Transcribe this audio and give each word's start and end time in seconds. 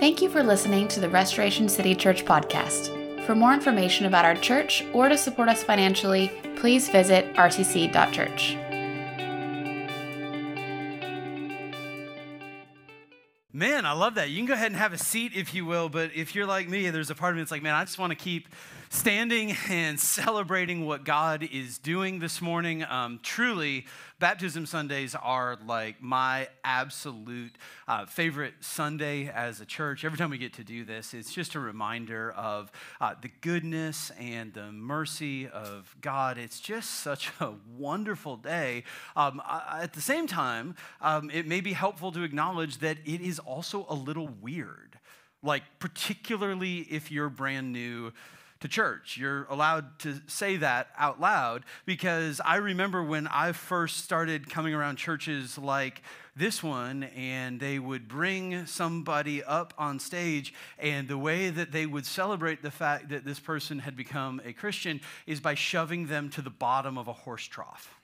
Thank 0.00 0.22
you 0.22 0.30
for 0.30 0.42
listening 0.42 0.88
to 0.88 1.00
the 1.00 1.10
Restoration 1.10 1.68
City 1.68 1.94
Church 1.94 2.24
podcast. 2.24 3.26
For 3.26 3.34
more 3.34 3.52
information 3.52 4.06
about 4.06 4.24
our 4.24 4.34
church 4.34 4.82
or 4.94 5.10
to 5.10 5.18
support 5.18 5.50
us 5.50 5.62
financially, 5.62 6.32
please 6.56 6.88
visit 6.88 7.30
rcc.church. 7.34 8.56
Man, 13.52 13.84
I 13.84 13.92
love 13.92 14.14
that. 14.14 14.30
You 14.30 14.38
can 14.38 14.46
go 14.46 14.54
ahead 14.54 14.68
and 14.68 14.76
have 14.76 14.94
a 14.94 14.98
seat 14.98 15.32
if 15.34 15.52
you 15.52 15.66
will, 15.66 15.90
but 15.90 16.12
if 16.14 16.34
you're 16.34 16.46
like 16.46 16.66
me, 16.66 16.88
there's 16.88 17.10
a 17.10 17.14
part 17.14 17.32
of 17.32 17.36
me 17.36 17.42
that's 17.42 17.50
like, 17.50 17.62
man, 17.62 17.74
I 17.74 17.84
just 17.84 17.98
want 17.98 18.10
to 18.10 18.16
keep 18.16 18.48
standing 18.92 19.56
and 19.68 20.00
celebrating 20.00 20.84
what 20.84 21.04
God 21.04 21.48
is 21.52 21.78
doing 21.78 22.18
this 22.18 22.42
morning. 22.42 22.82
Um, 22.82 23.20
truly, 23.22 23.86
Baptism 24.18 24.66
Sundays 24.66 25.14
are 25.14 25.56
like 25.64 26.02
my 26.02 26.48
absolute 26.64 27.52
uh, 27.86 28.06
favorite 28.06 28.54
Sunday 28.58 29.30
as 29.32 29.60
a 29.60 29.64
church. 29.64 30.04
Every 30.04 30.18
time 30.18 30.28
we 30.28 30.38
get 30.38 30.54
to 30.54 30.64
do 30.64 30.84
this, 30.84 31.14
it's 31.14 31.32
just 31.32 31.54
a 31.54 31.60
reminder 31.60 32.32
of 32.32 32.72
uh, 33.00 33.14
the 33.22 33.30
goodness 33.40 34.10
and 34.18 34.52
the 34.52 34.72
mercy 34.72 35.46
of 35.46 35.94
God. 36.00 36.36
It's 36.36 36.58
just 36.58 36.90
such 36.90 37.30
a 37.40 37.52
wonderful 37.78 38.36
day. 38.38 38.82
Um, 39.14 39.40
at 39.48 39.92
the 39.92 40.00
same 40.00 40.26
time, 40.26 40.74
um, 41.00 41.30
it 41.30 41.46
may 41.46 41.60
be 41.60 41.74
helpful 41.74 42.10
to 42.10 42.24
acknowledge 42.24 42.78
that 42.78 42.98
it 43.04 43.20
is 43.20 43.38
also 43.38 43.86
a 43.88 43.94
little 43.94 44.28
weird. 44.42 44.98
Like, 45.44 45.62
particularly 45.78 46.80
if 46.80 47.12
you're 47.12 47.30
brand 47.30 47.72
new 47.72 48.12
to 48.60 48.68
church. 48.68 49.16
You're 49.16 49.44
allowed 49.44 49.98
to 50.00 50.20
say 50.26 50.56
that 50.58 50.88
out 50.98 51.20
loud 51.20 51.64
because 51.86 52.40
I 52.44 52.56
remember 52.56 53.02
when 53.02 53.26
I 53.26 53.52
first 53.52 54.04
started 54.04 54.50
coming 54.50 54.74
around 54.74 54.96
churches 54.96 55.58
like 55.58 56.02
this 56.36 56.62
one, 56.62 57.04
and 57.04 57.58
they 57.58 57.78
would 57.78 58.08
bring 58.08 58.64
somebody 58.66 59.42
up 59.42 59.74
on 59.76 59.98
stage, 59.98 60.54
and 60.78 61.08
the 61.08 61.18
way 61.18 61.50
that 61.50 61.72
they 61.72 61.86
would 61.86 62.06
celebrate 62.06 62.62
the 62.62 62.70
fact 62.70 63.08
that 63.10 63.24
this 63.24 63.40
person 63.40 63.80
had 63.80 63.96
become 63.96 64.40
a 64.44 64.52
Christian 64.52 65.00
is 65.26 65.40
by 65.40 65.54
shoving 65.54 66.06
them 66.06 66.30
to 66.30 66.42
the 66.42 66.50
bottom 66.50 66.96
of 66.96 67.08
a 67.08 67.12
horse 67.12 67.44
trough 67.44 67.99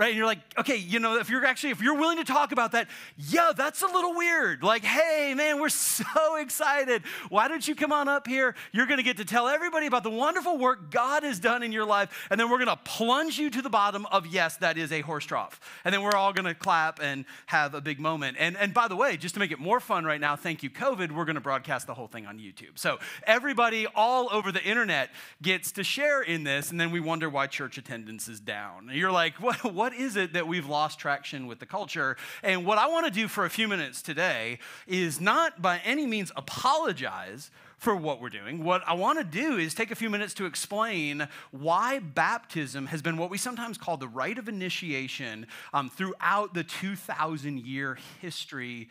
right? 0.00 0.08
And 0.08 0.16
you're 0.16 0.26
like, 0.26 0.38
okay, 0.56 0.76
you 0.76 0.98
know, 0.98 1.18
if 1.18 1.28
you're 1.28 1.44
actually, 1.44 1.72
if 1.72 1.82
you're 1.82 1.94
willing 1.94 2.16
to 2.16 2.24
talk 2.24 2.52
about 2.52 2.72
that, 2.72 2.88
yeah, 3.18 3.52
that's 3.54 3.82
a 3.82 3.86
little 3.86 4.14
weird. 4.14 4.62
Like, 4.62 4.82
hey, 4.82 5.34
man, 5.36 5.60
we're 5.60 5.68
so 5.68 6.36
excited. 6.36 7.02
Why 7.28 7.48
don't 7.48 7.68
you 7.68 7.74
come 7.74 7.92
on 7.92 8.08
up 8.08 8.26
here? 8.26 8.54
You're 8.72 8.86
going 8.86 8.96
to 8.96 9.02
get 9.02 9.18
to 9.18 9.26
tell 9.26 9.46
everybody 9.46 9.86
about 9.86 10.02
the 10.02 10.10
wonderful 10.10 10.56
work 10.56 10.90
God 10.90 11.22
has 11.22 11.38
done 11.38 11.62
in 11.62 11.70
your 11.70 11.84
life. 11.84 12.26
And 12.30 12.40
then 12.40 12.48
we're 12.48 12.56
going 12.56 12.74
to 12.74 12.82
plunge 12.82 13.38
you 13.38 13.50
to 13.50 13.60
the 13.60 13.68
bottom 13.68 14.06
of, 14.06 14.26
yes, 14.26 14.56
that 14.56 14.78
is 14.78 14.90
a 14.90 15.02
horse 15.02 15.26
trough. 15.26 15.60
And 15.84 15.92
then 15.92 16.00
we're 16.00 16.16
all 16.16 16.32
going 16.32 16.46
to 16.46 16.54
clap 16.54 16.98
and 17.02 17.26
have 17.44 17.74
a 17.74 17.82
big 17.82 18.00
moment. 18.00 18.38
And, 18.40 18.56
and 18.56 18.72
by 18.72 18.88
the 18.88 18.96
way, 18.96 19.18
just 19.18 19.34
to 19.34 19.38
make 19.38 19.52
it 19.52 19.58
more 19.58 19.80
fun 19.80 20.06
right 20.06 20.20
now, 20.20 20.34
thank 20.34 20.62
you, 20.62 20.70
COVID, 20.70 21.12
we're 21.12 21.26
going 21.26 21.34
to 21.34 21.42
broadcast 21.42 21.86
the 21.86 21.94
whole 21.94 22.08
thing 22.08 22.24
on 22.24 22.38
YouTube. 22.38 22.78
So 22.78 23.00
everybody 23.26 23.86
all 23.94 24.30
over 24.32 24.50
the 24.50 24.62
internet 24.62 25.10
gets 25.42 25.72
to 25.72 25.84
share 25.84 26.22
in 26.22 26.44
this. 26.44 26.70
And 26.70 26.80
then 26.80 26.90
we 26.90 27.00
wonder 27.00 27.28
why 27.28 27.48
church 27.48 27.76
attendance 27.76 28.28
is 28.28 28.40
down. 28.40 28.88
You're 28.90 29.12
like, 29.12 29.34
what, 29.42 29.62
what 29.74 29.89
what 29.90 29.98
is 29.98 30.14
it 30.14 30.34
that 30.34 30.46
we've 30.46 30.68
lost 30.68 31.00
traction 31.00 31.48
with 31.48 31.58
the 31.58 31.66
culture? 31.66 32.16
And 32.44 32.64
what 32.64 32.78
I 32.78 32.86
want 32.86 33.06
to 33.06 33.10
do 33.10 33.26
for 33.26 33.44
a 33.44 33.50
few 33.50 33.66
minutes 33.66 34.02
today 34.02 34.60
is 34.86 35.20
not 35.20 35.60
by 35.60 35.80
any 35.84 36.06
means 36.06 36.30
apologize 36.36 37.50
for 37.76 37.96
what 37.96 38.20
we're 38.20 38.28
doing. 38.28 38.62
What 38.62 38.82
I 38.86 38.92
want 38.92 39.18
to 39.18 39.24
do 39.24 39.56
is 39.56 39.74
take 39.74 39.90
a 39.90 39.96
few 39.96 40.08
minutes 40.08 40.32
to 40.34 40.46
explain 40.46 41.26
why 41.50 41.98
baptism 41.98 42.86
has 42.86 43.02
been 43.02 43.16
what 43.16 43.30
we 43.30 43.38
sometimes 43.38 43.78
call 43.78 43.96
the 43.96 44.06
rite 44.06 44.38
of 44.38 44.48
initiation 44.48 45.48
um, 45.74 45.90
throughout 45.90 46.54
the 46.54 46.62
2,000 46.62 47.66
year 47.66 47.98
history 48.20 48.90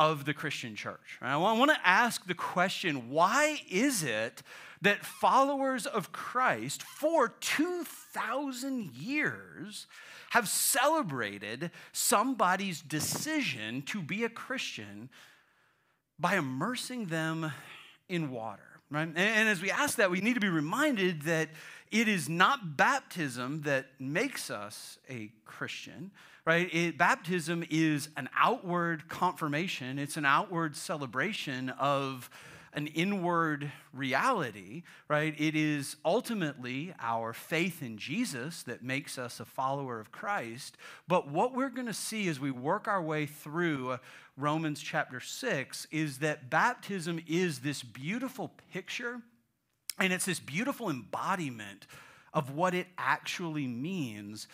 of 0.00 0.24
the 0.24 0.32
Christian 0.32 0.74
church. 0.74 1.18
I 1.20 1.36
want 1.36 1.70
to 1.70 1.76
ask 1.86 2.26
the 2.26 2.34
question 2.34 3.10
why 3.10 3.60
is 3.70 4.02
it 4.02 4.42
that 4.80 5.04
followers 5.04 5.84
of 5.84 6.10
Christ 6.10 6.82
for 6.82 7.28
2,000 7.28 8.96
years 8.96 9.86
have 10.30 10.48
celebrated 10.48 11.70
somebody's 11.92 12.80
decision 12.80 13.82
to 13.82 14.00
be 14.00 14.24
a 14.24 14.30
Christian 14.30 15.10
by 16.18 16.36
immersing 16.36 17.06
them 17.06 17.52
in 18.08 18.30
water. 18.30 18.62
Right? 18.90 19.02
And, 19.02 19.18
and 19.18 19.48
as 19.50 19.60
we 19.60 19.70
ask 19.70 19.98
that, 19.98 20.10
we 20.10 20.22
need 20.22 20.34
to 20.34 20.40
be 20.40 20.48
reminded 20.48 21.22
that 21.22 21.50
it 21.90 22.08
is 22.08 22.28
not 22.28 22.78
baptism 22.78 23.62
that 23.62 23.86
makes 23.98 24.50
us 24.50 24.98
a 25.10 25.30
Christian, 25.44 26.10
right? 26.50 26.74
It, 26.74 26.98
baptism 26.98 27.64
is 27.70 28.08
an 28.16 28.28
outward 28.36 29.08
confirmation, 29.08 30.00
it's 30.00 30.16
an 30.16 30.24
outward 30.24 30.74
celebration 30.74 31.68
of 31.78 32.28
an 32.72 32.88
inward 32.88 33.70
reality, 33.92 34.82
right? 35.06 35.32
It 35.38 35.54
is 35.54 35.94
ultimately 36.04 36.92
our 36.98 37.32
faith 37.32 37.84
in 37.84 37.98
Jesus 37.98 38.64
that 38.64 38.82
makes 38.82 39.16
us 39.16 39.38
a 39.38 39.44
follower 39.44 40.00
of 40.00 40.10
Christ. 40.10 40.76
But 41.06 41.28
what 41.28 41.54
we're 41.54 41.70
going 41.70 41.86
to 41.86 41.92
see 41.92 42.26
as 42.26 42.40
we 42.40 42.50
work 42.50 42.88
our 42.88 43.00
way 43.00 43.26
through 43.26 43.98
Romans 44.36 44.80
chapter 44.80 45.20
6 45.20 45.86
is 45.92 46.18
that 46.18 46.50
baptism 46.50 47.20
is 47.28 47.60
this 47.60 47.84
beautiful 47.84 48.50
picture 48.72 49.20
and 50.00 50.12
it's 50.12 50.26
this 50.26 50.40
beautiful 50.40 50.90
embodiment 50.90 51.86
of 52.34 52.56
what 52.56 52.74
it 52.74 52.88
actually 52.98 53.68
means 53.68 54.48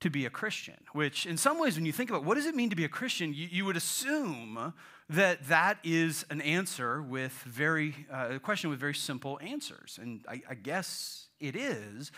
to 0.00 0.10
be 0.10 0.24
a 0.24 0.30
Christian, 0.30 0.76
which 0.92 1.26
in 1.26 1.36
some 1.36 1.58
ways, 1.58 1.76
when 1.76 1.84
you 1.84 1.92
think 1.92 2.10
about 2.10 2.24
what 2.24 2.34
does 2.34 2.46
it 2.46 2.54
mean 2.54 2.70
to 2.70 2.76
be 2.76 2.84
a 2.84 2.88
Christian, 2.88 3.34
you, 3.34 3.48
you 3.50 3.64
would 3.64 3.76
assume 3.76 4.72
that 5.10 5.46
that 5.48 5.78
is 5.84 6.24
an 6.30 6.40
answer 6.40 7.02
with 7.02 7.32
very, 7.46 8.06
uh, 8.12 8.28
a 8.30 8.38
question 8.38 8.70
with 8.70 8.78
very 8.78 8.94
simple 8.94 9.38
answers. 9.42 9.98
And 10.00 10.24
I, 10.28 10.42
I 10.48 10.54
guess 10.54 11.26
it 11.38 11.54
is. 11.54 12.12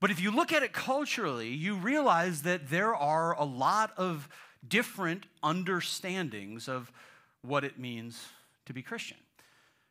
But 0.00 0.10
if 0.10 0.20
you 0.20 0.30
look 0.30 0.52
at 0.52 0.62
it 0.62 0.72
culturally, 0.72 1.48
you 1.48 1.76
realize 1.76 2.42
that 2.42 2.68
there 2.68 2.94
are 2.94 3.34
a 3.38 3.44
lot 3.44 3.92
of 3.96 4.28
different 4.66 5.26
understandings 5.42 6.68
of 6.68 6.92
what 7.42 7.64
it 7.64 7.78
means 7.78 8.26
to 8.66 8.74
be 8.74 8.82
Christian 8.82 9.18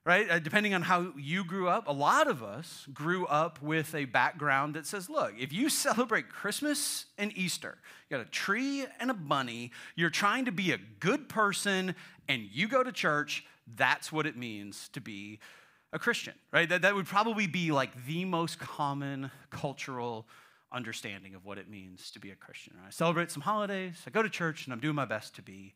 right? 0.06 0.30
Uh, 0.30 0.40
depending 0.40 0.74
on 0.74 0.82
how 0.82 1.14
you 1.18 1.44
grew 1.46 1.70
up, 1.70 1.88
a 1.88 1.92
lot 1.92 2.28
of 2.28 2.44
us 2.44 2.88
grew 2.94 3.26
up 3.28 3.62
with 3.62 3.96
a 3.96 4.06
background 4.06 4.76
that 4.76 4.86
says, 4.86 5.10
look, 5.10 5.34
if 5.40 5.54
you 5.54 5.70
celebrate 5.70 6.30
Christmas 6.30 7.06
and 7.18 7.36
Easter, 7.38 7.78
you 8.10 8.18
got 8.18 8.26
a 8.26 8.30
tree 8.30 8.86
and 9.00 9.10
a 9.10 9.14
bunny, 9.14 9.72
you're 9.96 10.10
trying 10.10 10.46
to 10.46 10.52
be 10.52 10.72
a 10.72 10.80
good 11.00 11.30
person, 11.30 11.96
and 12.28 12.48
you 12.52 12.68
go 12.68 12.84
to 12.84 12.92
church, 12.92 13.46
that's 13.76 14.12
what 14.12 14.26
it 14.26 14.36
means 14.36 14.90
to 14.90 15.02
be 15.02 15.40
a 15.94 16.00
Christian, 16.00 16.34
right? 16.52 16.68
That, 16.68 16.82
that 16.82 16.96
would 16.96 17.06
probably 17.06 17.48
be 17.48 17.72
like 17.72 18.06
the 18.06 18.26
most 18.26 18.60
common 18.60 19.32
cultural 19.52 20.28
understanding 20.72 21.36
of 21.36 21.46
what 21.46 21.60
it 21.60 21.70
means 21.70 22.10
to 22.12 22.20
be 22.20 22.32
a 22.32 22.36
Christian. 22.36 22.74
Right? 22.78 22.88
I 22.88 22.90
celebrate 22.90 23.30
some 23.32 23.44
holidays, 23.44 24.02
I 24.08 24.10
go 24.10 24.24
to 24.24 24.30
church, 24.30 24.66
and 24.66 24.74
I'm 24.74 24.80
doing 24.80 24.96
my 24.96 25.06
best 25.06 25.36
to 25.36 25.42
be 25.42 25.76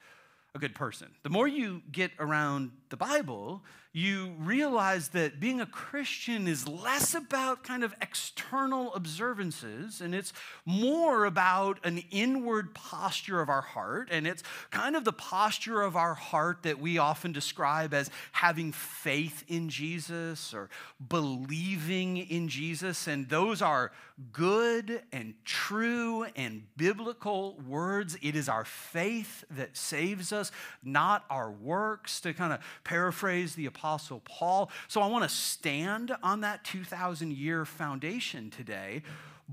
a 0.58 0.60
good 0.60 0.76
person. 0.76 1.08
The 1.24 1.30
more 1.30 1.48
you 1.48 1.82
get 1.92 2.12
around 2.20 2.72
the 2.90 2.98
Bible, 2.98 3.64
you 3.94 4.34
realize 4.40 5.10
that 5.10 5.40
being 5.40 5.62
a 5.62 5.66
Christian 5.66 6.48
is 6.48 6.68
less 6.68 7.16
about 7.16 7.64
kind 7.64 7.84
of 7.84 7.94
external 8.02 8.94
observances 8.94 10.02
and 10.02 10.14
it's 10.14 10.34
more 10.66 11.26
about 11.26 11.80
an 11.84 12.04
inward 12.12 12.74
posture 12.74 13.42
of 13.42 13.50
our 13.50 13.62
heart. 13.62 14.10
And 14.12 14.28
it's 14.28 14.44
kind 14.72 14.96
of 14.96 15.04
the 15.04 15.14
posture 15.14 15.82
of 15.82 15.96
our 15.96 16.14
heart 16.14 16.64
that 16.64 16.80
we 16.80 16.98
often 16.98 17.32
describe 17.32 17.94
as 17.94 18.10
having 18.32 18.72
faith 18.72 19.44
in 19.48 19.70
Jesus 19.70 20.54
or 20.54 20.70
believing 21.10 22.18
in 22.18 22.50
Jesus. 22.50 23.08
And 23.08 23.30
those 23.30 23.62
are 23.62 23.92
good 24.32 25.04
and 25.12 25.36
true 25.46 26.26
and 26.36 26.64
biblical 26.76 27.58
words. 27.68 28.18
It 28.22 28.36
is 28.36 28.50
our 28.50 28.66
faith 28.66 29.46
that 29.52 29.78
saves 29.78 30.34
us, 30.34 30.52
not 30.84 31.24
our 31.30 31.52
works, 31.52 32.20
to 32.22 32.34
kind 32.34 32.54
of 32.54 32.60
paraphrase 32.84 33.56
the 33.56 33.68
Apostle 33.68 34.22
Paul. 34.26 34.72
So 34.88 35.02
I 35.02 35.08
want 35.08 35.24
to 35.24 35.30
stand 35.30 36.16
on 36.24 36.42
that 36.42 36.64
2,000 36.64 37.32
year 37.32 37.66
foundation 37.66 38.50
today. 38.50 39.04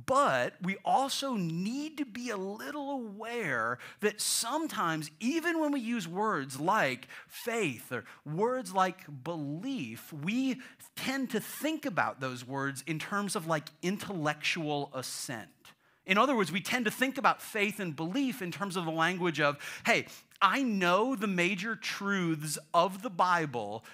But 0.07 0.55
we 0.61 0.77
also 0.85 1.35
need 1.35 1.99
to 1.99 2.05
be 2.05 2.31
a 2.31 2.37
little 2.37 2.91
aware 2.91 3.79
that 4.01 4.21
sometimes, 4.21 5.11
even 5.21 5.61
when 5.61 5.71
we 5.71 5.79
use 5.79 6.09
words 6.09 6.59
like 6.59 7.07
faith 7.29 7.93
or 7.93 8.05
words 8.27 8.75
like 8.75 9.23
belief, 9.23 10.13
we 10.13 10.61
tend 10.97 11.31
to 11.31 11.41
think 11.41 11.87
about 11.87 12.21
those 12.21 12.45
words 12.45 12.83
in 12.89 12.99
terms 12.99 13.37
of 13.37 13.47
like 13.47 13.69
intellectual 13.83 14.91
assent. 14.95 15.49
In 16.07 16.19
other 16.19 16.35
words, 16.35 16.51
we 16.51 16.61
tend 16.61 16.85
to 16.87 16.91
think 16.91 17.17
about 17.17 17.41
faith 17.41 17.79
and 17.79 17.95
belief 17.95 18.43
in 18.43 18.51
terms 18.51 18.77
of 18.77 18.85
the 18.85 18.91
language 18.91 19.41
of, 19.41 19.59
hey, 19.87 20.07
I 20.43 20.63
know 20.63 21.15
the 21.15 21.29
major 21.29 21.77
truths 21.77 22.59
of 22.75 23.03
the 23.03 23.11
Bible, 23.11 23.85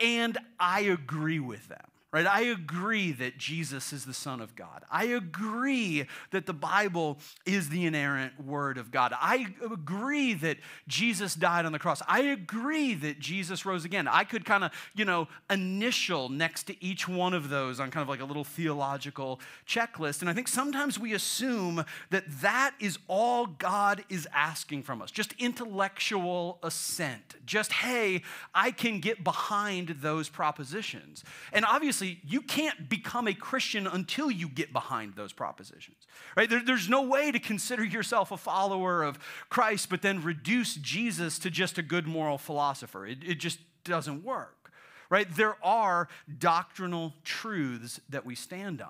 and 0.00 0.36
I 0.58 0.80
agree 0.80 1.40
with 1.40 1.68
them 1.68 1.86
right? 2.10 2.26
I 2.26 2.40
agree 2.42 3.12
that 3.12 3.36
Jesus 3.36 3.92
is 3.92 4.06
the 4.06 4.14
Son 4.14 4.40
of 4.40 4.56
God. 4.56 4.82
I 4.90 5.04
agree 5.04 6.06
that 6.30 6.46
the 6.46 6.54
Bible 6.54 7.18
is 7.44 7.68
the 7.68 7.84
inerrant 7.84 8.42
Word 8.42 8.78
of 8.78 8.90
God. 8.90 9.12
I 9.20 9.48
agree 9.62 10.32
that 10.34 10.56
Jesus 10.86 11.34
died 11.34 11.66
on 11.66 11.72
the 11.72 11.78
cross. 11.78 12.00
I 12.08 12.20
agree 12.20 12.94
that 12.94 13.18
Jesus 13.18 13.66
rose 13.66 13.84
again. 13.84 14.08
I 14.08 14.24
could 14.24 14.46
kind 14.46 14.64
of, 14.64 14.72
you 14.94 15.04
know, 15.04 15.28
initial 15.50 16.30
next 16.30 16.64
to 16.64 16.82
each 16.82 17.06
one 17.06 17.34
of 17.34 17.50
those 17.50 17.78
on 17.78 17.90
kind 17.90 18.02
of 18.02 18.08
like 18.08 18.20
a 18.20 18.24
little 18.24 18.44
theological 18.44 19.38
checklist. 19.66 20.22
And 20.22 20.30
I 20.30 20.32
think 20.32 20.48
sometimes 20.48 20.98
we 20.98 21.12
assume 21.12 21.84
that 22.08 22.24
that 22.40 22.74
is 22.80 22.98
all 23.06 23.44
God 23.46 24.02
is 24.08 24.26
asking 24.32 24.82
from 24.84 25.02
us 25.02 25.10
just 25.10 25.34
intellectual 25.38 26.58
assent. 26.62 27.34
Just, 27.44 27.72
hey, 27.72 28.22
I 28.54 28.70
can 28.70 29.00
get 29.00 29.22
behind 29.22 29.96
those 30.00 30.30
propositions. 30.30 31.22
And 31.52 31.66
obviously, 31.66 31.97
obviously, 31.98 32.20
you 32.28 32.40
can't 32.42 32.88
become 32.88 33.26
a 33.26 33.34
Christian 33.34 33.86
until 33.86 34.30
you 34.30 34.48
get 34.48 34.72
behind 34.72 35.14
those 35.16 35.32
propositions, 35.32 36.06
right? 36.36 36.48
There, 36.48 36.62
there's 36.64 36.88
no 36.88 37.02
way 37.02 37.32
to 37.32 37.38
consider 37.38 37.84
yourself 37.84 38.30
a 38.30 38.36
follower 38.36 39.02
of 39.02 39.18
Christ, 39.48 39.90
but 39.90 40.02
then 40.02 40.22
reduce 40.22 40.74
Jesus 40.76 41.38
to 41.40 41.50
just 41.50 41.78
a 41.78 41.82
good 41.82 42.06
moral 42.06 42.38
philosopher. 42.38 43.06
It, 43.06 43.18
it 43.26 43.40
just 43.40 43.58
doesn't 43.84 44.22
work, 44.22 44.70
right? 45.10 45.26
There 45.34 45.56
are 45.64 46.08
doctrinal 46.38 47.14
truths 47.24 48.00
that 48.08 48.24
we 48.24 48.34
stand 48.34 48.80
on. 48.80 48.88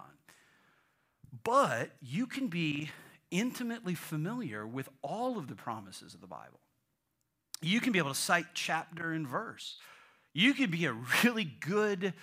But 1.45 1.91
you 2.01 2.27
can 2.27 2.49
be 2.49 2.91
intimately 3.31 3.95
familiar 3.95 4.67
with 4.67 4.89
all 5.03 5.39
of 5.39 5.49
the 5.49 5.55
promises 5.55 6.15
of 6.15 6.21
the 6.21 6.27
Bible. 6.27 6.61
You 7.61 7.81
can 7.81 7.93
be 7.93 7.99
able 7.99 8.13
to 8.13 8.19
cite 8.19 8.47
chapter 8.55 9.13
and 9.13 9.27
verse. 9.27 9.77
You 10.33 10.55
can 10.55 10.71
be 10.71 10.85
a 10.85 10.95
really 11.25 11.45
good 11.45 12.15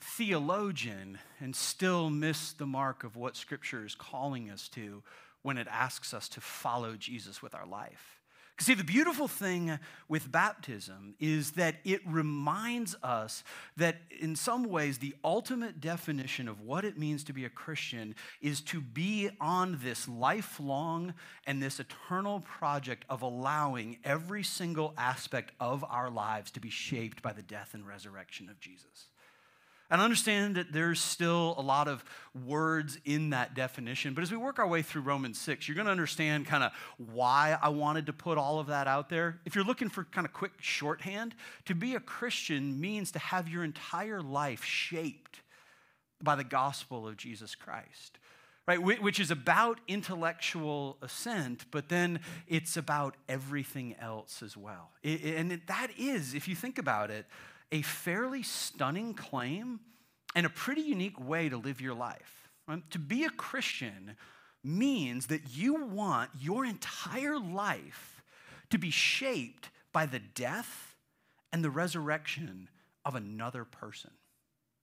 theologian 0.00 1.18
and 1.40 1.54
still 1.54 2.10
miss 2.10 2.52
the 2.52 2.66
mark 2.66 3.04
of 3.04 3.16
what 3.16 3.36
Scripture 3.36 3.84
is 3.84 3.94
calling 3.94 4.50
us 4.50 4.68
to 4.68 5.02
when 5.42 5.58
it 5.58 5.68
asks 5.70 6.14
us 6.14 6.28
to 6.30 6.40
follow 6.40 6.96
Jesus 6.96 7.42
with 7.42 7.54
our 7.54 7.66
life. 7.66 8.14
Because, 8.54 8.66
see, 8.66 8.74
the 8.74 8.84
beautiful 8.84 9.26
thing 9.26 9.80
with 10.08 10.30
baptism 10.30 11.16
is 11.18 11.52
that 11.52 11.76
it 11.84 12.00
reminds 12.06 12.94
us 13.02 13.42
that, 13.76 13.96
in 14.20 14.36
some 14.36 14.64
ways, 14.64 14.98
the 14.98 15.16
ultimate 15.24 15.80
definition 15.80 16.46
of 16.46 16.60
what 16.60 16.84
it 16.84 16.96
means 16.96 17.24
to 17.24 17.32
be 17.32 17.44
a 17.44 17.50
Christian 17.50 18.14
is 18.40 18.60
to 18.62 18.80
be 18.80 19.28
on 19.40 19.80
this 19.82 20.06
lifelong 20.08 21.14
and 21.48 21.60
this 21.60 21.80
eternal 21.80 22.40
project 22.40 23.04
of 23.10 23.22
allowing 23.22 23.98
every 24.04 24.44
single 24.44 24.94
aspect 24.96 25.50
of 25.58 25.84
our 25.88 26.08
lives 26.08 26.52
to 26.52 26.60
be 26.60 26.70
shaped 26.70 27.22
by 27.22 27.32
the 27.32 27.42
death 27.42 27.74
and 27.74 27.84
resurrection 27.84 28.48
of 28.48 28.60
Jesus. 28.60 29.08
And 29.90 30.00
understand 30.00 30.56
that 30.56 30.72
there's 30.72 31.00
still 31.00 31.54
a 31.58 31.62
lot 31.62 31.88
of 31.88 32.04
words 32.46 32.98
in 33.04 33.30
that 33.30 33.54
definition. 33.54 34.14
But 34.14 34.22
as 34.22 34.30
we 34.30 34.36
work 34.36 34.58
our 34.58 34.66
way 34.66 34.82
through 34.82 35.02
Romans 35.02 35.38
6, 35.38 35.68
you're 35.68 35.74
going 35.74 35.84
to 35.84 35.90
understand 35.90 36.46
kind 36.46 36.64
of 36.64 36.72
why 36.96 37.58
I 37.60 37.68
wanted 37.68 38.06
to 38.06 38.12
put 38.12 38.38
all 38.38 38.58
of 38.58 38.68
that 38.68 38.88
out 38.88 39.08
there. 39.08 39.40
If 39.44 39.54
you're 39.54 39.64
looking 39.64 39.90
for 39.90 40.04
kind 40.04 40.26
of 40.26 40.32
quick 40.32 40.52
shorthand, 40.58 41.34
to 41.66 41.74
be 41.74 41.94
a 41.94 42.00
Christian 42.00 42.80
means 42.80 43.12
to 43.12 43.18
have 43.18 43.48
your 43.48 43.62
entire 43.62 44.22
life 44.22 44.64
shaped 44.64 45.42
by 46.22 46.34
the 46.34 46.44
gospel 46.44 47.06
of 47.06 47.16
Jesus 47.16 47.54
Christ. 47.54 48.18
Right, 48.66 48.82
which 48.82 49.20
is 49.20 49.30
about 49.30 49.78
intellectual 49.88 50.96
assent, 51.02 51.66
but 51.70 51.90
then 51.90 52.20
it's 52.48 52.78
about 52.78 53.14
everything 53.28 53.94
else 54.00 54.42
as 54.42 54.56
well. 54.56 54.92
And 55.04 55.60
that 55.66 55.88
is, 55.98 56.32
if 56.32 56.48
you 56.48 56.54
think 56.54 56.78
about 56.78 57.10
it, 57.10 57.26
a 57.72 57.82
fairly 57.82 58.42
stunning 58.42 59.14
claim 59.14 59.80
and 60.34 60.46
a 60.46 60.50
pretty 60.50 60.82
unique 60.82 61.18
way 61.18 61.48
to 61.48 61.56
live 61.56 61.80
your 61.80 61.94
life. 61.94 62.48
Right? 62.66 62.82
To 62.90 62.98
be 62.98 63.24
a 63.24 63.30
Christian 63.30 64.16
means 64.62 65.26
that 65.26 65.42
you 65.54 65.84
want 65.84 66.30
your 66.40 66.64
entire 66.64 67.38
life 67.38 68.22
to 68.70 68.78
be 68.78 68.90
shaped 68.90 69.68
by 69.92 70.06
the 70.06 70.18
death 70.18 70.96
and 71.52 71.62
the 71.62 71.70
resurrection 71.70 72.68
of 73.04 73.14
another 73.14 73.64
person. 73.64 74.10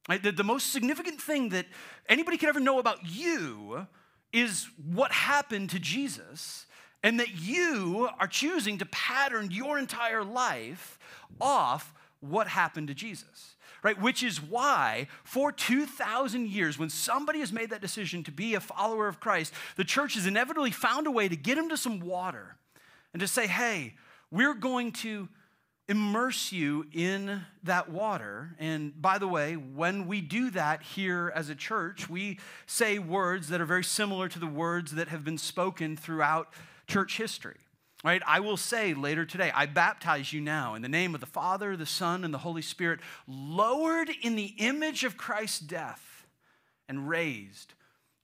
Right? 0.07 0.21
The, 0.21 0.31
the 0.31 0.43
most 0.43 0.71
significant 0.71 1.21
thing 1.21 1.49
that 1.49 1.65
anybody 2.07 2.37
could 2.37 2.49
ever 2.49 2.59
know 2.59 2.79
about 2.79 2.99
you 3.03 3.87
is 4.31 4.69
what 4.91 5.11
happened 5.11 5.69
to 5.71 5.79
Jesus, 5.79 6.65
and 7.03 7.19
that 7.19 7.41
you 7.41 8.09
are 8.19 8.27
choosing 8.27 8.77
to 8.77 8.85
pattern 8.85 9.49
your 9.51 9.77
entire 9.77 10.23
life 10.23 10.97
off 11.41 11.93
what 12.21 12.47
happened 12.47 12.87
to 12.87 12.93
Jesus, 12.93 13.55
right? 13.83 13.99
Which 13.99 14.23
is 14.23 14.41
why, 14.41 15.07
for 15.23 15.51
2,000 15.51 16.47
years, 16.47 16.79
when 16.79 16.89
somebody 16.89 17.39
has 17.39 17.51
made 17.51 17.71
that 17.71 17.81
decision 17.81 18.23
to 18.23 18.31
be 18.31 18.55
a 18.55 18.59
follower 18.59 19.07
of 19.07 19.19
Christ, 19.19 19.53
the 19.75 19.83
church 19.83 20.13
has 20.13 20.25
inevitably 20.25 20.71
found 20.71 21.07
a 21.07 21.11
way 21.11 21.27
to 21.27 21.35
get 21.35 21.57
him 21.57 21.69
to 21.69 21.77
some 21.77 21.99
water 21.99 22.55
and 23.13 23.19
to 23.19 23.27
say, 23.27 23.47
hey, 23.47 23.95
we're 24.31 24.53
going 24.53 24.91
to 24.93 25.27
immerse 25.89 26.53
you 26.53 26.85
in 26.93 27.41
that 27.63 27.89
water. 27.89 28.55
And 28.59 28.99
by 29.01 29.17
the 29.17 29.27
way, 29.27 29.55
when 29.55 30.07
we 30.07 30.21
do 30.21 30.49
that 30.51 30.83
here 30.83 31.33
as 31.35 31.49
a 31.49 31.55
church, 31.55 32.09
we 32.09 32.39
say 32.65 32.97
words 32.97 33.49
that 33.49 33.59
are 33.59 33.65
very 33.65 33.83
similar 33.83 34.29
to 34.29 34.39
the 34.39 34.47
words 34.47 34.93
that 34.93 35.09
have 35.09 35.25
been 35.25 35.37
spoken 35.37 35.97
throughout 35.97 36.53
church 36.87 37.17
history. 37.17 37.57
Right? 38.03 38.21
I 38.25 38.39
will 38.39 38.57
say 38.57 38.93
later 38.95 39.25
today, 39.25 39.51
I 39.53 39.67
baptize 39.67 40.33
you 40.33 40.41
now 40.41 40.73
in 40.73 40.81
the 40.81 40.89
name 40.89 41.13
of 41.13 41.21
the 41.21 41.27
Father, 41.27 41.77
the 41.77 41.85
Son, 41.85 42.23
and 42.23 42.33
the 42.33 42.39
Holy 42.39 42.63
Spirit, 42.63 42.99
lowered 43.27 44.09
in 44.21 44.35
the 44.35 44.55
image 44.57 45.03
of 45.03 45.17
Christ's 45.17 45.59
death 45.59 46.25
and 46.89 47.07
raised 47.07 47.75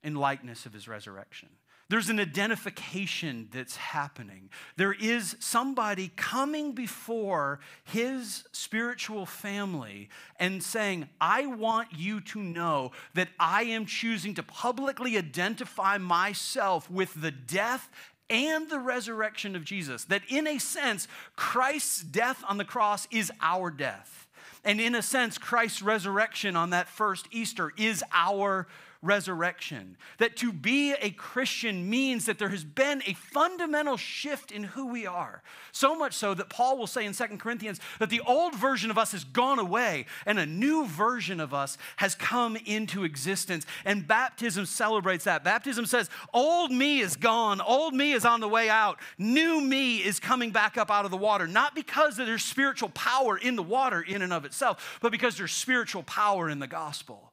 in 0.04 0.16
likeness 0.16 0.66
of 0.66 0.74
his 0.74 0.88
resurrection. 0.88 1.50
There's 1.90 2.10
an 2.10 2.20
identification 2.20 3.48
that's 3.54 3.78
happening. 3.78 4.50
There 4.76 4.92
is 4.92 5.38
somebody 5.40 6.12
coming 6.18 6.74
before 6.74 7.60
his 7.86 8.44
spiritual 8.52 9.26
family 9.26 10.10
and 10.38 10.62
saying, 10.62 11.08
I 11.22 11.46
want 11.46 11.90
you 11.96 12.20
to 12.20 12.40
know 12.40 12.92
that 13.14 13.30
I 13.40 13.64
am 13.64 13.86
choosing 13.86 14.34
to 14.34 14.44
publicly 14.44 15.18
identify 15.18 15.98
myself 15.98 16.92
with 16.92 17.22
the 17.22 17.32
death 17.32 17.90
and 18.30 18.70
the 18.70 18.80
resurrection 18.80 19.56
of 19.56 19.64
Jesus. 19.64 20.06
That 20.06 20.24
in 20.28 20.48
a 20.48 20.58
sense, 20.58 21.08
Christ's 21.36 22.02
death 22.02 22.44
on 22.48 22.58
the 22.58 22.66
cross 22.66 23.08
is 23.12 23.32
our 23.42 23.72
death. 23.72 24.28
And 24.64 24.82
in 24.82 24.96
a 24.96 25.02
sense, 25.02 25.38
Christ's 25.38 25.82
resurrection 25.82 26.56
on 26.56 26.72
that 26.72 26.90
first 26.90 27.28
Easter 27.32 27.72
is 27.78 28.04
our 28.14 28.68
resurrection. 29.02 29.98
That 30.18 30.36
to 30.38 30.52
be 30.52 30.94
a 30.94 31.12
Christian 31.12 31.90
means 31.90 32.26
that 32.26 32.40
there 32.40 32.50
has 32.50 32.64
been 32.64 33.02
a 33.06 33.14
fundamental 33.14 33.98
shift 33.98 34.52
in 34.52 34.64
who 34.64 34.88
we 34.88 35.06
are. 35.06 35.44
So 35.72 35.96
much 35.96 36.14
so 36.14 36.34
that 36.34 36.50
Paul 36.50 36.78
will 36.78 36.88
say 36.88 37.06
in 37.06 37.14
Second 37.14 37.40
Corinthians 37.40 37.80
that 38.00 38.10
the 38.10 38.22
old 38.22 38.56
version 38.56 38.92
of 38.92 38.98
us 38.98 39.12
has 39.12 39.24
gone 39.24 39.60
away 39.60 40.06
and 40.26 40.40
a 40.40 40.46
new 40.46 40.86
version 40.86 41.40
of 41.40 41.54
us 41.54 41.78
has 41.98 42.16
come 42.16 42.56
into 42.66 43.04
existence. 43.04 43.66
And 43.86 44.08
baptism 44.08 44.66
celebrates 44.66 45.26
that. 45.26 45.44
Baptism 45.44 45.86
says, 45.86 46.10
Old 46.34 46.72
me 46.72 47.00
is 47.00 47.16
gone, 47.16 47.62
old 47.62 47.94
me 47.94 48.14
is 48.14 48.26
on 48.26 48.40
the 48.40 48.48
way 48.48 48.70
out, 48.70 49.00
new 49.18 49.62
me 49.62 49.98
is 49.98 50.20
coming 50.20 50.52
back 50.52 50.78
up 50.78 50.90
out 50.90 51.06
of 51.06 51.12
the 51.12 51.18
water. 51.18 51.48
Not 51.48 51.76
because 51.76 52.18
there's 52.18 52.44
spiritual 52.44 52.90
power 52.90 53.38
in 53.38 53.56
the 53.56 53.64
water 53.64 54.02
in 54.02 54.22
and 54.22 54.34
of 54.34 54.46
itself, 54.46 55.00
but 55.02 55.12
because 55.12 55.38
there's 55.38 55.52
spiritual 55.52 56.04
power 56.04 56.50
in 56.50 56.60
the 56.60 56.68
gospel. 56.68 57.27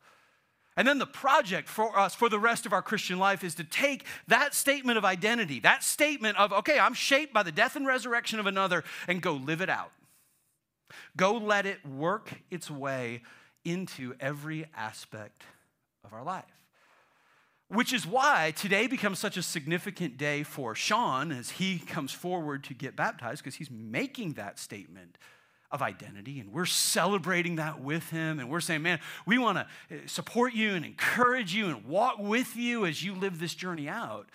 And 0.76 0.88
then 0.88 0.98
the 0.98 1.06
project 1.06 1.68
for 1.68 1.96
us 1.96 2.14
for 2.14 2.28
the 2.28 2.38
rest 2.38 2.66
of 2.66 2.72
our 2.72 2.82
Christian 2.82 3.18
life 3.18 3.44
is 3.44 3.54
to 3.56 3.64
take 3.64 4.04
that 4.26 4.54
statement 4.54 4.98
of 4.98 5.04
identity, 5.04 5.60
that 5.60 5.84
statement 5.84 6.36
of, 6.36 6.52
okay, 6.52 6.78
I'm 6.78 6.94
shaped 6.94 7.32
by 7.32 7.44
the 7.44 7.52
death 7.52 7.76
and 7.76 7.86
resurrection 7.86 8.40
of 8.40 8.46
another, 8.46 8.82
and 9.06 9.22
go 9.22 9.34
live 9.34 9.60
it 9.60 9.70
out. 9.70 9.92
Go 11.16 11.34
let 11.36 11.64
it 11.64 11.86
work 11.86 12.40
its 12.50 12.70
way 12.70 13.22
into 13.64 14.14
every 14.18 14.66
aspect 14.76 15.44
of 16.04 16.12
our 16.12 16.24
life. 16.24 16.44
Which 17.68 17.92
is 17.92 18.06
why 18.06 18.52
today 18.54 18.86
becomes 18.86 19.18
such 19.18 19.36
a 19.36 19.42
significant 19.42 20.16
day 20.16 20.42
for 20.42 20.74
Sean 20.74 21.32
as 21.32 21.52
he 21.52 21.78
comes 21.78 22.12
forward 22.12 22.62
to 22.64 22.74
get 22.74 22.94
baptized, 22.94 23.42
because 23.42 23.56
he's 23.56 23.70
making 23.70 24.34
that 24.34 24.58
statement 24.58 25.18
of 25.74 25.82
identity, 25.82 26.38
and 26.38 26.52
we're 26.52 26.66
celebrating 26.66 27.56
that 27.56 27.80
with 27.80 28.08
him. 28.10 28.38
And 28.38 28.48
we're 28.48 28.60
saying, 28.60 28.82
man, 28.82 29.00
we 29.26 29.38
want 29.38 29.58
to 29.58 29.66
eh, 29.90 29.98
support 30.06 30.54
you 30.54 30.74
and 30.74 30.84
encourage 30.84 31.52
you 31.52 31.66
and 31.66 31.84
walk 31.84 32.18
with 32.20 32.54
you 32.56 32.86
as 32.86 33.02
you 33.02 33.12
live 33.12 33.40
this 33.40 33.56
journey 33.56 33.88
out. 33.88 34.28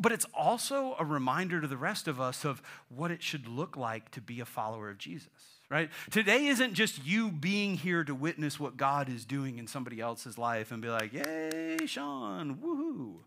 But 0.00 0.10
it's 0.10 0.26
also 0.34 0.96
a 0.98 1.04
reminder 1.04 1.60
to 1.60 1.68
the 1.68 1.76
rest 1.76 2.08
of 2.08 2.20
us 2.20 2.44
of 2.44 2.60
what 2.88 3.12
it 3.12 3.22
should 3.22 3.46
look 3.46 3.76
like 3.76 4.10
to 4.10 4.20
be 4.20 4.40
a 4.40 4.44
follower 4.44 4.90
of 4.90 4.98
Jesus, 4.98 5.28
right? 5.70 5.90
Today 6.10 6.46
isn't 6.46 6.74
just 6.74 7.06
you 7.06 7.30
being 7.30 7.76
here 7.76 8.02
to 8.02 8.14
witness 8.14 8.58
what 8.58 8.76
God 8.76 9.08
is 9.08 9.24
doing 9.24 9.58
in 9.58 9.68
somebody 9.68 10.00
else's 10.00 10.36
life 10.36 10.72
and 10.72 10.82
be 10.82 10.88
like, 10.88 11.12
yay, 11.12 11.86
Sean, 11.86 12.56
woohoo. 12.56 13.20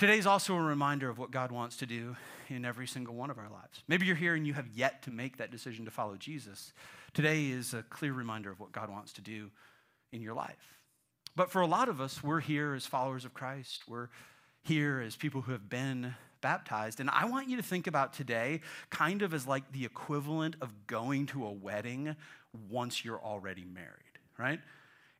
Today's 0.00 0.24
also 0.24 0.54
a 0.54 0.62
reminder 0.62 1.10
of 1.10 1.18
what 1.18 1.30
God 1.30 1.52
wants 1.52 1.76
to 1.76 1.84
do 1.84 2.16
in 2.48 2.64
every 2.64 2.86
single 2.86 3.14
one 3.14 3.28
of 3.28 3.36
our 3.36 3.50
lives. 3.50 3.82
Maybe 3.86 4.06
you're 4.06 4.16
here 4.16 4.34
and 4.34 4.46
you 4.46 4.54
have 4.54 4.66
yet 4.74 5.02
to 5.02 5.10
make 5.10 5.36
that 5.36 5.50
decision 5.50 5.84
to 5.84 5.90
follow 5.90 6.16
Jesus. 6.16 6.72
Today 7.12 7.48
is 7.48 7.74
a 7.74 7.82
clear 7.82 8.14
reminder 8.14 8.50
of 8.50 8.58
what 8.58 8.72
God 8.72 8.88
wants 8.88 9.12
to 9.12 9.20
do 9.20 9.50
in 10.10 10.22
your 10.22 10.32
life. 10.32 10.78
But 11.36 11.50
for 11.50 11.60
a 11.60 11.66
lot 11.66 11.90
of 11.90 12.00
us, 12.00 12.24
we're 12.24 12.40
here 12.40 12.72
as 12.72 12.86
followers 12.86 13.26
of 13.26 13.34
Christ. 13.34 13.82
We're 13.86 14.08
here 14.62 15.02
as 15.06 15.16
people 15.16 15.42
who 15.42 15.52
have 15.52 15.68
been 15.68 16.14
baptized. 16.40 17.00
And 17.00 17.10
I 17.10 17.26
want 17.26 17.50
you 17.50 17.58
to 17.58 17.62
think 17.62 17.86
about 17.86 18.14
today 18.14 18.62
kind 18.88 19.20
of 19.20 19.34
as 19.34 19.46
like 19.46 19.70
the 19.70 19.84
equivalent 19.84 20.56
of 20.62 20.86
going 20.86 21.26
to 21.26 21.44
a 21.44 21.52
wedding 21.52 22.16
once 22.70 23.04
you're 23.04 23.20
already 23.20 23.66
married, 23.66 24.18
right? 24.38 24.60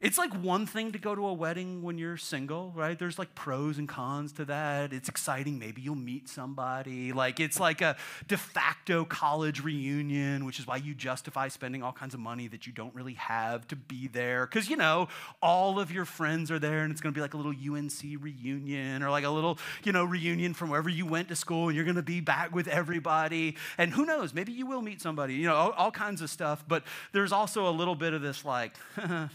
It's 0.00 0.16
like 0.16 0.32
one 0.32 0.64
thing 0.64 0.92
to 0.92 0.98
go 0.98 1.14
to 1.14 1.26
a 1.26 1.32
wedding 1.34 1.82
when 1.82 1.98
you're 1.98 2.16
single, 2.16 2.72
right? 2.74 2.98
There's 2.98 3.18
like 3.18 3.34
pros 3.34 3.76
and 3.76 3.86
cons 3.86 4.32
to 4.32 4.46
that. 4.46 4.94
It's 4.94 5.10
exciting. 5.10 5.58
Maybe 5.58 5.82
you'll 5.82 5.94
meet 5.94 6.26
somebody. 6.26 7.12
Like 7.12 7.38
it's 7.38 7.60
like 7.60 7.82
a 7.82 7.96
de 8.26 8.38
facto 8.38 9.04
college 9.04 9.62
reunion, 9.62 10.46
which 10.46 10.58
is 10.58 10.66
why 10.66 10.76
you 10.76 10.94
justify 10.94 11.48
spending 11.48 11.82
all 11.82 11.92
kinds 11.92 12.14
of 12.14 12.20
money 12.20 12.48
that 12.48 12.66
you 12.66 12.72
don't 12.72 12.94
really 12.94 13.12
have 13.14 13.68
to 13.68 13.76
be 13.76 14.08
there. 14.08 14.46
Because, 14.46 14.70
you 14.70 14.76
know, 14.76 15.08
all 15.42 15.78
of 15.78 15.92
your 15.92 16.06
friends 16.06 16.50
are 16.50 16.58
there 16.58 16.82
and 16.82 16.90
it's 16.90 17.02
going 17.02 17.12
to 17.12 17.18
be 17.18 17.20
like 17.20 17.34
a 17.34 17.36
little 17.36 17.52
UNC 17.52 18.00
reunion 18.22 19.02
or 19.02 19.10
like 19.10 19.24
a 19.24 19.30
little, 19.30 19.58
you 19.84 19.92
know, 19.92 20.04
reunion 20.04 20.54
from 20.54 20.70
wherever 20.70 20.88
you 20.88 21.04
went 21.04 21.28
to 21.28 21.36
school 21.36 21.68
and 21.68 21.76
you're 21.76 21.84
going 21.84 21.96
to 21.96 22.02
be 22.02 22.22
back 22.22 22.54
with 22.54 22.68
everybody. 22.68 23.54
And 23.76 23.92
who 23.92 24.06
knows, 24.06 24.32
maybe 24.32 24.52
you 24.52 24.64
will 24.64 24.80
meet 24.80 25.02
somebody, 25.02 25.34
you 25.34 25.46
know, 25.46 25.56
all, 25.56 25.72
all 25.72 25.90
kinds 25.90 26.22
of 26.22 26.30
stuff. 26.30 26.64
But 26.66 26.84
there's 27.12 27.32
also 27.32 27.68
a 27.68 27.70
little 27.70 27.94
bit 27.94 28.14
of 28.14 28.22
this 28.22 28.46
like, 28.46 28.72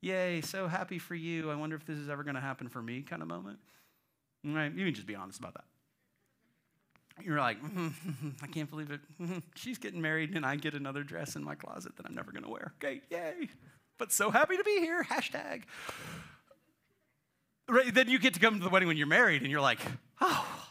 yay, 0.00 0.40
so 0.40 0.68
happy 0.68 0.98
for 0.98 1.14
you. 1.14 1.50
I 1.50 1.54
wonder 1.54 1.76
if 1.76 1.84
this 1.84 1.98
is 1.98 2.08
ever 2.08 2.22
going 2.22 2.34
to 2.34 2.40
happen 2.40 2.68
for 2.68 2.82
me 2.82 3.02
kind 3.02 3.22
of 3.22 3.28
moment. 3.28 3.58
Right? 4.44 4.72
You 4.72 4.84
can 4.84 4.94
just 4.94 5.06
be 5.06 5.14
honest 5.14 5.38
about 5.38 5.54
that. 5.54 5.64
You're 7.24 7.38
like, 7.38 7.60
mm-hmm, 7.62 8.28
I 8.42 8.46
can't 8.46 8.70
believe 8.70 8.90
it. 8.90 9.00
Mm-hmm, 9.20 9.38
she's 9.54 9.78
getting 9.78 10.00
married, 10.00 10.34
and 10.36 10.46
I 10.46 10.56
get 10.56 10.74
another 10.74 11.02
dress 11.02 11.36
in 11.36 11.42
my 11.42 11.54
closet 11.54 11.96
that 11.96 12.06
I'm 12.06 12.14
never 12.14 12.30
going 12.30 12.44
to 12.44 12.50
wear. 12.50 12.72
Okay, 12.82 13.00
yay. 13.10 13.48
But 13.98 14.12
so 14.12 14.30
happy 14.30 14.56
to 14.56 14.64
be 14.64 14.78
here. 14.78 15.02
Hashtag. 15.02 15.62
Right, 17.68 17.92
then 17.92 18.08
you 18.08 18.18
get 18.18 18.34
to 18.34 18.40
come 18.40 18.58
to 18.58 18.64
the 18.64 18.70
wedding 18.70 18.88
when 18.88 18.96
you're 18.96 19.08
married, 19.08 19.42
and 19.42 19.50
you're 19.50 19.60
like, 19.60 19.80
oh, 20.20 20.68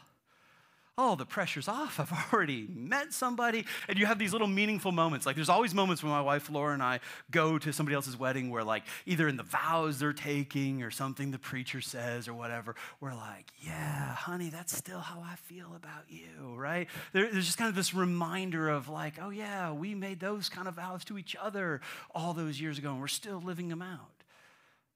oh, 0.98 1.16
the 1.16 1.25
pressure's 1.25 1.68
off. 1.68 2.00
I've 2.00 2.12
already 2.34 2.68
met 2.74 3.13
somebody. 3.13 3.66
And 3.88 4.00
you 4.00 4.06
have 4.06 4.18
these 4.18 4.32
little 4.32 4.48
meaningful 4.48 4.92
moments. 4.92 5.25
Like 5.25 5.36
there's 5.36 5.50
always 5.50 5.74
moments 5.74 6.01
when 6.01 6.12
my 6.12 6.22
wife 6.22 6.50
Laura 6.50 6.74
and 6.74 6.82
I 6.82 7.00
go 7.30 7.60
to 7.60 7.72
somebody 7.72 7.96
else's 7.96 8.18
wedding 8.18 8.50
where, 8.50 8.63
like, 8.63 8.84
either 9.06 9.27
in 9.27 9.38
the 9.38 9.44
vows 9.44 10.00
they're 10.00 10.13
taking 10.13 10.82
or 10.82 10.89
something 10.89 11.32
the 11.32 11.39
preacher 11.39 11.82
says 11.82 12.27
or 12.27 12.34
whatever, 12.34 12.75
we're 13.00 13.13
like, 13.13 13.51
yeah, 13.60 14.13
honey, 14.13 14.50
that's 14.50 14.75
still 14.75 15.00
how 15.00 15.22
I 15.22 15.36
feel 15.36 15.74
about 15.75 16.06
you, 16.10 16.56
right? 16.56 16.88
There, 17.13 17.32
there's 17.32 17.46
just 17.46 17.58
kind 17.58 17.70
of 17.70 17.75
this 17.75 17.94
reminder 17.94 18.70
of, 18.70 18.89
like, 18.89 19.16
oh, 19.22 19.30
yeah, 19.30 19.72
we 19.72 19.94
made 19.94 20.20
those 20.20 20.50
kind 20.50 20.68
of 20.68 20.75
vows 20.75 21.04
to 21.06 21.18
each 21.18 21.36
other 21.39 21.82
all 22.13 22.34
those 22.34 22.60
years 22.60 22.77
ago 22.77 22.92
and 22.92 23.00
we're 23.00 23.08
still 23.08 23.42
living 23.42 23.68
them 23.68 23.82
out. 23.82 24.24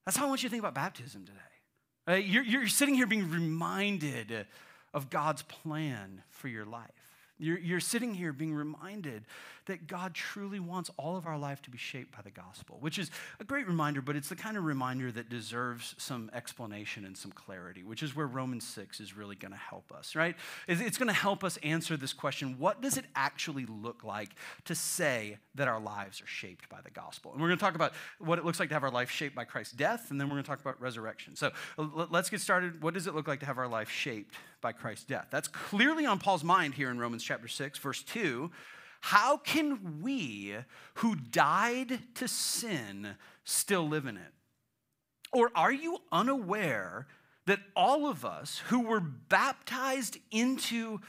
That's 0.05 0.17
how 0.17 0.25
I 0.25 0.29
want 0.29 0.41
you 0.41 0.49
to 0.49 0.51
think 0.51 0.61
about 0.61 0.73
baptism 0.73 1.25
today. 1.25 2.23
You're, 2.25 2.43
you're 2.43 2.67
sitting 2.67 2.95
here 2.95 3.05
being 3.05 3.29
reminded 3.29 4.47
of 4.93 5.09
God's 5.09 5.41
plan 5.43 6.23
for 6.29 6.47
your 6.47 6.65
life. 6.65 7.11
You're, 7.41 7.57
you're 7.57 7.79
sitting 7.79 8.13
here 8.13 8.33
being 8.33 8.53
reminded 8.53 9.25
that 9.65 9.87
God 9.87 10.13
truly 10.13 10.59
wants 10.59 10.91
all 10.97 11.17
of 11.17 11.25
our 11.25 11.39
life 11.39 11.59
to 11.63 11.71
be 11.71 11.77
shaped 11.77 12.15
by 12.15 12.21
the 12.21 12.29
gospel, 12.29 12.77
which 12.81 12.99
is 12.99 13.09
a 13.39 13.43
great 13.43 13.67
reminder, 13.67 13.99
but 13.99 14.15
it's 14.15 14.29
the 14.29 14.35
kind 14.35 14.57
of 14.57 14.63
reminder 14.63 15.11
that 15.11 15.27
deserves 15.27 15.95
some 15.97 16.29
explanation 16.33 17.03
and 17.03 17.17
some 17.17 17.31
clarity, 17.31 17.83
which 17.83 18.03
is 18.03 18.15
where 18.15 18.27
Romans 18.27 18.67
6 18.67 18.99
is 18.99 19.17
really 19.17 19.35
going 19.35 19.53
to 19.53 19.57
help 19.57 19.91
us, 19.91 20.15
right? 20.15 20.35
It's 20.67 20.99
going 20.99 21.07
to 21.07 21.13
help 21.13 21.43
us 21.43 21.57
answer 21.63 21.97
this 21.97 22.13
question 22.13 22.57
what 22.59 22.79
does 22.81 22.97
it 22.97 23.05
actually 23.15 23.65
look 23.65 24.03
like 24.03 24.35
to 24.65 24.75
say 24.75 25.37
that 25.55 25.67
our 25.67 25.79
lives 25.79 26.21
are 26.21 26.27
shaped 26.27 26.69
by 26.69 26.81
the 26.83 26.91
gospel? 26.91 27.31
And 27.31 27.41
we're 27.41 27.47
going 27.47 27.57
to 27.57 27.63
talk 27.63 27.75
about 27.75 27.93
what 28.19 28.37
it 28.37 28.45
looks 28.45 28.59
like 28.59 28.69
to 28.69 28.75
have 28.75 28.83
our 28.83 28.91
life 28.91 29.09
shaped 29.09 29.35
by 29.35 29.45
Christ's 29.45 29.73
death, 29.73 30.11
and 30.11 30.21
then 30.21 30.27
we're 30.27 30.35
going 30.35 30.43
to 30.43 30.49
talk 30.49 30.61
about 30.61 30.79
resurrection. 30.79 31.35
So 31.35 31.51
let's 31.77 32.29
get 32.29 32.39
started. 32.39 32.83
What 32.83 32.93
does 32.93 33.07
it 33.07 33.15
look 33.15 33.27
like 33.27 33.39
to 33.39 33.47
have 33.47 33.57
our 33.57 33.67
life 33.67 33.89
shaped 33.89 34.35
by 34.61 34.71
Christ's 34.71 35.05
death? 35.05 35.27
That's 35.31 35.47
clearly 35.47 36.05
on 36.05 36.19
Paul's 36.19 36.43
mind 36.43 36.75
here 36.75 36.89
in 36.89 36.99
Romans 36.99 37.23
chapter 37.23 37.47
6, 37.47 37.79
verse 37.79 38.03
2. 38.03 38.51
How 39.01 39.37
can 39.37 40.01
we 40.01 40.55
who 40.95 41.15
died 41.15 41.99
to 42.15 42.27
sin 42.27 43.15
still 43.43 43.87
live 43.87 44.05
in 44.05 44.17
it? 44.17 44.33
Or 45.33 45.51
are 45.55 45.71
you 45.71 45.97
unaware 46.11 47.07
that 47.47 47.59
all 47.75 48.07
of 48.07 48.23
us 48.23 48.59
who 48.67 48.81
were 48.81 48.99
baptized 48.99 50.17
into 50.29 50.99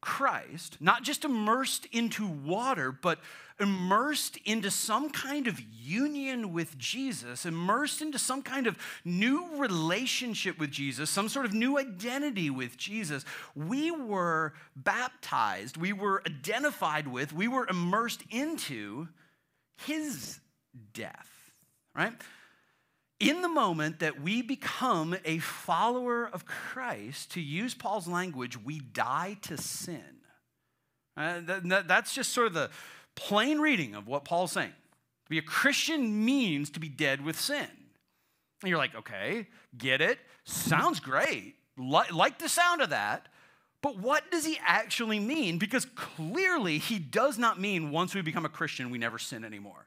Christ, 0.00 0.78
not 0.80 1.02
just 1.02 1.24
immersed 1.24 1.86
into 1.92 2.26
water, 2.26 2.90
but 2.90 3.18
immersed 3.60 4.38
into 4.46 4.70
some 4.70 5.10
kind 5.10 5.46
of 5.46 5.60
union 5.60 6.52
with 6.52 6.78
Jesus, 6.78 7.44
immersed 7.44 8.00
into 8.00 8.18
some 8.18 8.40
kind 8.40 8.66
of 8.66 8.78
new 9.04 9.56
relationship 9.58 10.58
with 10.58 10.70
Jesus, 10.70 11.10
some 11.10 11.28
sort 11.28 11.44
of 11.44 11.52
new 11.52 11.78
identity 11.78 12.48
with 12.48 12.78
Jesus, 12.78 13.24
we 13.54 13.90
were 13.90 14.54
baptized, 14.74 15.76
we 15.76 15.92
were 15.92 16.22
identified 16.26 17.06
with, 17.06 17.32
we 17.34 17.48
were 17.48 17.66
immersed 17.68 18.22
into 18.30 19.08
his 19.76 20.40
death, 20.94 21.28
right? 21.94 22.14
In 23.20 23.42
the 23.42 23.48
moment 23.48 24.00
that 24.00 24.22
we 24.22 24.40
become 24.40 25.14
a 25.26 25.38
follower 25.38 26.26
of 26.26 26.46
Christ, 26.46 27.32
to 27.32 27.40
use 27.40 27.74
Paul's 27.74 28.08
language, 28.08 28.58
we 28.58 28.80
die 28.80 29.36
to 29.42 29.58
sin. 29.58 30.02
Uh, 31.18 31.40
that, 31.44 31.86
that's 31.86 32.14
just 32.14 32.32
sort 32.32 32.46
of 32.46 32.54
the 32.54 32.70
plain 33.14 33.58
reading 33.58 33.94
of 33.94 34.06
what 34.06 34.24
Paul's 34.24 34.52
saying. 34.52 34.70
To 34.70 35.30
be 35.30 35.36
a 35.36 35.42
Christian 35.42 36.24
means 36.24 36.70
to 36.70 36.80
be 36.80 36.88
dead 36.88 37.22
with 37.22 37.38
sin. 37.38 37.68
And 38.62 38.70
you're 38.70 38.78
like, 38.78 38.94
okay, 38.94 39.46
get 39.76 40.00
it. 40.00 40.18
Sounds 40.44 40.98
great. 40.98 41.56
Like 41.76 42.38
the 42.38 42.48
sound 42.48 42.80
of 42.80 42.90
that. 42.90 43.28
But 43.82 43.98
what 43.98 44.30
does 44.30 44.44
he 44.44 44.58
actually 44.66 45.20
mean? 45.20 45.58
Because 45.58 45.86
clearly 45.94 46.78
he 46.78 46.98
does 46.98 47.38
not 47.38 47.60
mean 47.60 47.90
once 47.90 48.14
we 48.14 48.22
become 48.22 48.44
a 48.44 48.50
Christian, 48.50 48.90
we 48.90 48.98
never 48.98 49.18
sin 49.18 49.44
anymore. 49.44 49.86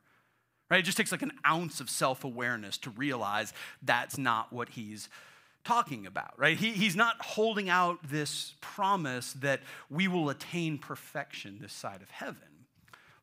Right? 0.70 0.80
It 0.80 0.84
just 0.84 0.98
takes 0.98 1.12
like 1.12 1.22
an 1.22 1.34
ounce 1.46 1.80
of 1.80 1.90
self 1.90 2.24
awareness 2.24 2.78
to 2.80 2.90
realize 2.90 3.54
that's 3.82 4.18
not 4.18 4.52
what 4.52 4.70
he's 4.70 5.10
talking 5.64 6.06
about, 6.06 6.34
right? 6.38 6.58
He, 6.58 6.72
he's 6.72 6.96
not 6.96 7.16
holding 7.22 7.70
out 7.70 8.00
this 8.04 8.56
promise 8.60 9.34
that 9.34 9.62
we 9.90 10.08
will 10.08 10.30
attain 10.30 10.78
perfection 10.78 11.60
this 11.62 11.74
side 11.74 12.02
of 12.02 12.10
heaven. 12.10 12.38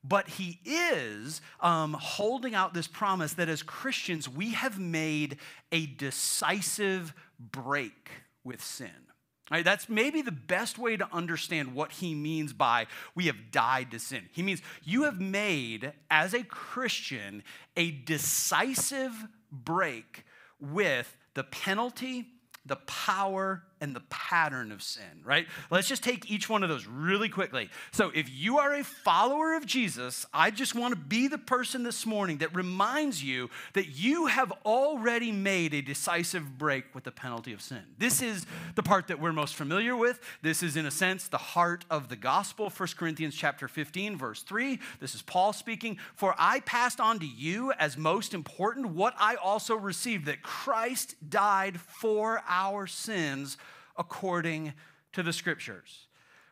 But 0.02 0.28
he 0.28 0.58
is 0.64 1.42
um, 1.60 1.94
holding 1.98 2.54
out 2.54 2.72
this 2.72 2.86
promise 2.86 3.34
that 3.34 3.50
as 3.50 3.62
Christians, 3.62 4.28
we 4.28 4.52
have 4.52 4.78
made 4.78 5.36
a 5.72 5.86
decisive 5.86 7.12
break 7.38 8.10
with 8.42 8.64
sin. 8.64 9.09
Right, 9.50 9.64
that's 9.64 9.88
maybe 9.88 10.22
the 10.22 10.30
best 10.30 10.78
way 10.78 10.96
to 10.96 11.08
understand 11.12 11.74
what 11.74 11.90
he 11.90 12.14
means 12.14 12.52
by 12.52 12.86
we 13.16 13.26
have 13.26 13.50
died 13.50 13.90
to 13.90 13.98
sin. 13.98 14.28
He 14.30 14.44
means 14.44 14.62
you 14.84 15.02
have 15.02 15.20
made, 15.20 15.92
as 16.08 16.34
a 16.34 16.44
Christian, 16.44 17.42
a 17.76 17.90
decisive 17.90 19.12
break 19.50 20.24
with 20.60 21.16
the 21.34 21.42
penalty, 21.42 22.28
the 22.64 22.76
power, 22.76 23.64
and 23.80 23.96
the 23.96 24.02
pattern 24.10 24.72
of 24.72 24.82
sin, 24.82 25.22
right? 25.24 25.46
Let's 25.70 25.88
just 25.88 26.02
take 26.02 26.30
each 26.30 26.48
one 26.48 26.62
of 26.62 26.68
those 26.68 26.86
really 26.86 27.28
quickly. 27.28 27.70
So, 27.92 28.10
if 28.14 28.30
you 28.30 28.58
are 28.58 28.74
a 28.74 28.84
follower 28.84 29.54
of 29.54 29.66
Jesus, 29.66 30.26
I 30.32 30.50
just 30.50 30.74
want 30.74 30.94
to 30.94 31.00
be 31.00 31.28
the 31.28 31.38
person 31.38 31.82
this 31.82 32.04
morning 32.04 32.38
that 32.38 32.54
reminds 32.54 33.22
you 33.22 33.50
that 33.72 33.88
you 33.98 34.26
have 34.26 34.52
already 34.64 35.32
made 35.32 35.74
a 35.74 35.82
decisive 35.82 36.58
break 36.58 36.94
with 36.94 37.04
the 37.04 37.10
penalty 37.10 37.52
of 37.52 37.62
sin. 37.62 37.82
This 37.98 38.22
is 38.22 38.46
the 38.74 38.82
part 38.82 39.08
that 39.08 39.20
we're 39.20 39.32
most 39.32 39.54
familiar 39.54 39.96
with. 39.96 40.20
This 40.42 40.62
is 40.62 40.76
in 40.76 40.86
a 40.86 40.90
sense 40.90 41.28
the 41.28 41.38
heart 41.38 41.84
of 41.90 42.08
the 42.08 42.16
gospel. 42.16 42.70
1 42.70 42.88
Corinthians 42.96 43.34
chapter 43.34 43.68
15 43.68 44.16
verse 44.16 44.42
3. 44.42 44.78
This 45.00 45.14
is 45.14 45.22
Paul 45.22 45.52
speaking, 45.52 45.98
"For 46.14 46.34
I 46.38 46.60
passed 46.60 47.00
on 47.00 47.18
to 47.20 47.26
you 47.26 47.72
as 47.72 47.96
most 47.96 48.34
important 48.34 48.88
what 48.88 49.14
I 49.18 49.36
also 49.36 49.74
received 49.74 50.26
that 50.26 50.42
Christ 50.42 51.14
died 51.28 51.80
for 51.80 52.42
our 52.46 52.86
sins." 52.86 53.56
According 54.00 54.72
to 55.12 55.22
the 55.22 55.32
scriptures. 55.32 56.06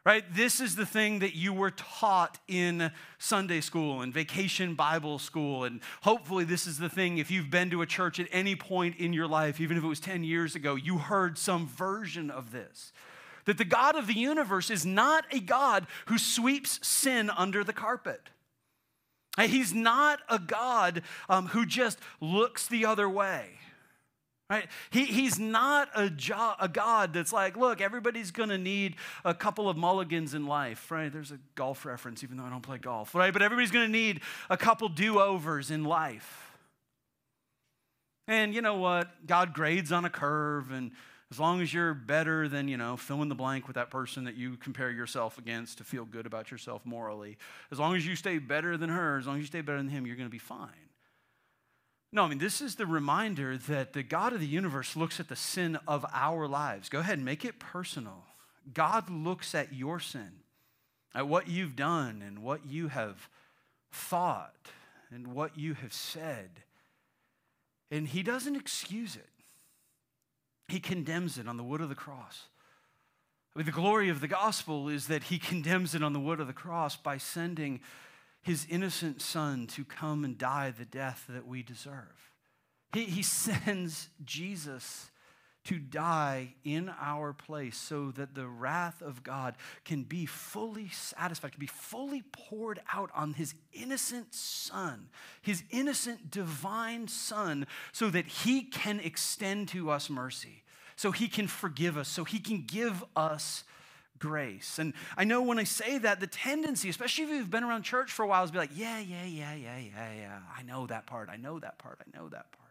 Right? 0.04 0.24
This 0.32 0.60
is 0.60 0.76
the 0.76 0.86
thing 0.86 1.18
that 1.18 1.34
you 1.34 1.52
were 1.52 1.72
taught 1.72 2.38
in 2.46 2.92
Sunday 3.18 3.60
school 3.60 4.00
and 4.00 4.14
vacation 4.14 4.74
Bible 4.74 5.18
school. 5.18 5.64
And 5.64 5.80
hopefully, 6.02 6.44
this 6.44 6.66
is 6.66 6.78
the 6.78 6.88
thing, 6.88 7.18
if 7.18 7.30
you've 7.30 7.50
been 7.50 7.68
to 7.70 7.82
a 7.82 7.86
church 7.86 8.20
at 8.20 8.28
any 8.30 8.54
point 8.54 8.96
in 8.96 9.12
your 9.12 9.26
life, 9.26 9.60
even 9.60 9.76
if 9.76 9.84
it 9.84 9.86
was 9.86 10.00
10 10.00 10.24
years 10.24 10.54
ago, 10.54 10.76
you 10.76 10.98
heard 10.98 11.36
some 11.36 11.66
version 11.66 12.30
of 12.30 12.52
this. 12.52 12.92
That 13.44 13.58
the 13.58 13.64
God 13.64 13.96
of 13.96 14.06
the 14.06 14.14
universe 14.14 14.70
is 14.70 14.86
not 14.86 15.24
a 15.30 15.40
God 15.40 15.86
who 16.06 16.16
sweeps 16.16 16.86
sin 16.86 17.28
under 17.30 17.64
the 17.64 17.72
carpet. 17.72 18.30
He's 19.38 19.74
not 19.74 20.20
a 20.28 20.38
God 20.38 21.02
um, 21.28 21.48
who 21.48 21.64
just 21.64 21.98
looks 22.20 22.66
the 22.66 22.86
other 22.86 23.08
way. 23.08 23.58
Right? 24.50 24.66
He, 24.88 25.04
he's 25.04 25.38
not 25.38 25.90
a, 25.94 26.08
jo- 26.08 26.54
a 26.58 26.68
God 26.68 27.12
that's 27.12 27.34
like, 27.34 27.54
look, 27.54 27.82
everybody's 27.82 28.30
going 28.30 28.48
to 28.48 28.56
need 28.56 28.96
a 29.22 29.34
couple 29.34 29.68
of 29.68 29.76
mulligans 29.76 30.32
in 30.32 30.46
life, 30.46 30.90
right? 30.90 31.12
There's 31.12 31.32
a 31.32 31.38
golf 31.54 31.84
reference, 31.84 32.24
even 32.24 32.38
though 32.38 32.44
I 32.44 32.48
don't 32.48 32.62
play 32.62 32.78
golf, 32.78 33.14
right? 33.14 33.30
But 33.30 33.42
everybody's 33.42 33.70
going 33.70 33.86
to 33.86 33.92
need 33.92 34.22
a 34.48 34.56
couple 34.56 34.88
do 34.88 35.20
overs 35.20 35.70
in 35.70 35.84
life. 35.84 36.50
And 38.26 38.54
you 38.54 38.62
know 38.62 38.76
what? 38.76 39.26
God 39.26 39.52
grades 39.52 39.92
on 39.92 40.06
a 40.06 40.10
curve, 40.10 40.70
and 40.70 40.92
as 41.30 41.38
long 41.38 41.60
as 41.60 41.72
you're 41.72 41.92
better 41.92 42.48
than, 42.48 42.68
you 42.68 42.78
know, 42.78 42.96
fill 42.96 43.20
in 43.20 43.28
the 43.28 43.34
blank 43.34 43.66
with 43.66 43.74
that 43.76 43.90
person 43.90 44.24
that 44.24 44.34
you 44.34 44.56
compare 44.56 44.90
yourself 44.90 45.36
against 45.36 45.76
to 45.78 45.84
feel 45.84 46.06
good 46.06 46.24
about 46.24 46.50
yourself 46.50 46.86
morally, 46.86 47.36
as 47.70 47.78
long 47.78 47.96
as 47.96 48.06
you 48.06 48.16
stay 48.16 48.38
better 48.38 48.78
than 48.78 48.88
her, 48.88 49.18
as 49.18 49.26
long 49.26 49.36
as 49.36 49.40
you 49.40 49.46
stay 49.46 49.60
better 49.60 49.78
than 49.78 49.90
him, 49.90 50.06
you're 50.06 50.16
going 50.16 50.28
to 50.28 50.30
be 50.30 50.38
fine. 50.38 50.87
No, 52.10 52.24
I 52.24 52.28
mean, 52.28 52.38
this 52.38 52.60
is 52.60 52.76
the 52.76 52.86
reminder 52.86 53.58
that 53.58 53.92
the 53.92 54.02
God 54.02 54.32
of 54.32 54.40
the 54.40 54.46
universe 54.46 54.96
looks 54.96 55.20
at 55.20 55.28
the 55.28 55.36
sin 55.36 55.78
of 55.86 56.06
our 56.12 56.48
lives. 56.48 56.88
Go 56.88 57.00
ahead 57.00 57.18
and 57.18 57.24
make 57.24 57.44
it 57.44 57.58
personal. 57.58 58.24
God 58.72 59.10
looks 59.10 59.54
at 59.54 59.74
your 59.74 60.00
sin, 60.00 60.30
at 61.14 61.28
what 61.28 61.48
you've 61.48 61.76
done 61.76 62.22
and 62.26 62.42
what 62.42 62.66
you 62.66 62.88
have 62.88 63.28
thought 63.92 64.68
and 65.10 65.28
what 65.28 65.58
you 65.58 65.74
have 65.74 65.92
said. 65.92 66.50
And 67.90 68.08
He 68.08 68.22
doesn't 68.22 68.56
excuse 68.56 69.14
it, 69.14 69.28
He 70.68 70.80
condemns 70.80 71.36
it 71.36 71.46
on 71.46 71.58
the 71.58 71.62
wood 71.62 71.82
of 71.82 71.90
the 71.90 71.94
cross. 71.94 72.44
I 73.54 73.58
mean, 73.58 73.66
the 73.66 73.72
glory 73.72 74.08
of 74.08 74.20
the 74.20 74.28
gospel 74.28 74.88
is 74.88 75.08
that 75.08 75.24
He 75.24 75.38
condemns 75.38 75.94
it 75.94 76.02
on 76.02 76.14
the 76.14 76.20
wood 76.20 76.40
of 76.40 76.46
the 76.46 76.52
cross 76.52 76.96
by 76.96 77.18
sending 77.18 77.80
his 78.48 78.66
innocent 78.70 79.20
son 79.20 79.66
to 79.66 79.84
come 79.84 80.24
and 80.24 80.38
die 80.38 80.70
the 80.70 80.86
death 80.86 81.26
that 81.28 81.46
we 81.46 81.62
deserve. 81.62 82.32
He, 82.94 83.04
he 83.04 83.22
sends 83.22 84.08
Jesus 84.24 85.10
to 85.64 85.78
die 85.78 86.54
in 86.64 86.90
our 86.98 87.34
place 87.34 87.76
so 87.76 88.10
that 88.12 88.34
the 88.34 88.46
wrath 88.46 89.02
of 89.02 89.22
God 89.22 89.54
can 89.84 90.02
be 90.02 90.24
fully 90.24 90.88
satisfied, 90.88 91.52
can 91.52 91.60
be 91.60 91.66
fully 91.66 92.22
poured 92.32 92.80
out 92.90 93.10
on 93.14 93.34
his 93.34 93.52
innocent 93.74 94.34
son, 94.34 95.10
his 95.42 95.62
innocent 95.68 96.30
divine 96.30 97.06
son, 97.06 97.66
so 97.92 98.08
that 98.08 98.26
he 98.26 98.62
can 98.62 98.98
extend 99.00 99.68
to 99.68 99.90
us 99.90 100.08
mercy, 100.08 100.62
so 100.96 101.12
he 101.12 101.28
can 101.28 101.48
forgive 101.48 101.98
us, 101.98 102.08
so 102.08 102.24
he 102.24 102.38
can 102.38 102.64
give 102.66 103.04
us 103.14 103.64
grace. 104.18 104.78
And 104.78 104.94
I 105.16 105.24
know 105.24 105.42
when 105.42 105.58
I 105.58 105.64
say 105.64 105.98
that, 105.98 106.20
the 106.20 106.26
tendency, 106.26 106.88
especially 106.88 107.24
if 107.24 107.30
you've 107.30 107.50
been 107.50 107.64
around 107.64 107.82
church 107.82 108.12
for 108.12 108.22
a 108.22 108.26
while, 108.26 108.44
is 108.44 108.50
to 108.50 108.52
be 108.52 108.58
like, 108.58 108.70
yeah, 108.74 108.98
yeah, 108.98 109.24
yeah, 109.24 109.54
yeah, 109.54 109.78
yeah, 109.78 110.12
yeah. 110.12 110.38
I 110.56 110.62
know 110.62 110.86
that 110.86 111.06
part. 111.06 111.28
I 111.30 111.36
know 111.36 111.58
that 111.58 111.78
part. 111.78 112.00
I 112.00 112.16
know 112.16 112.28
that 112.28 112.52
part. 112.52 112.68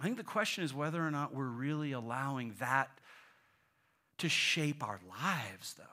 I 0.00 0.04
think 0.04 0.16
the 0.16 0.24
question 0.24 0.64
is 0.64 0.72
whether 0.72 1.06
or 1.06 1.10
not 1.10 1.34
we're 1.34 1.44
really 1.44 1.92
allowing 1.92 2.54
that 2.58 2.90
to 4.18 4.28
shape 4.28 4.82
our 4.82 5.00
lives, 5.08 5.74
though. 5.74 5.84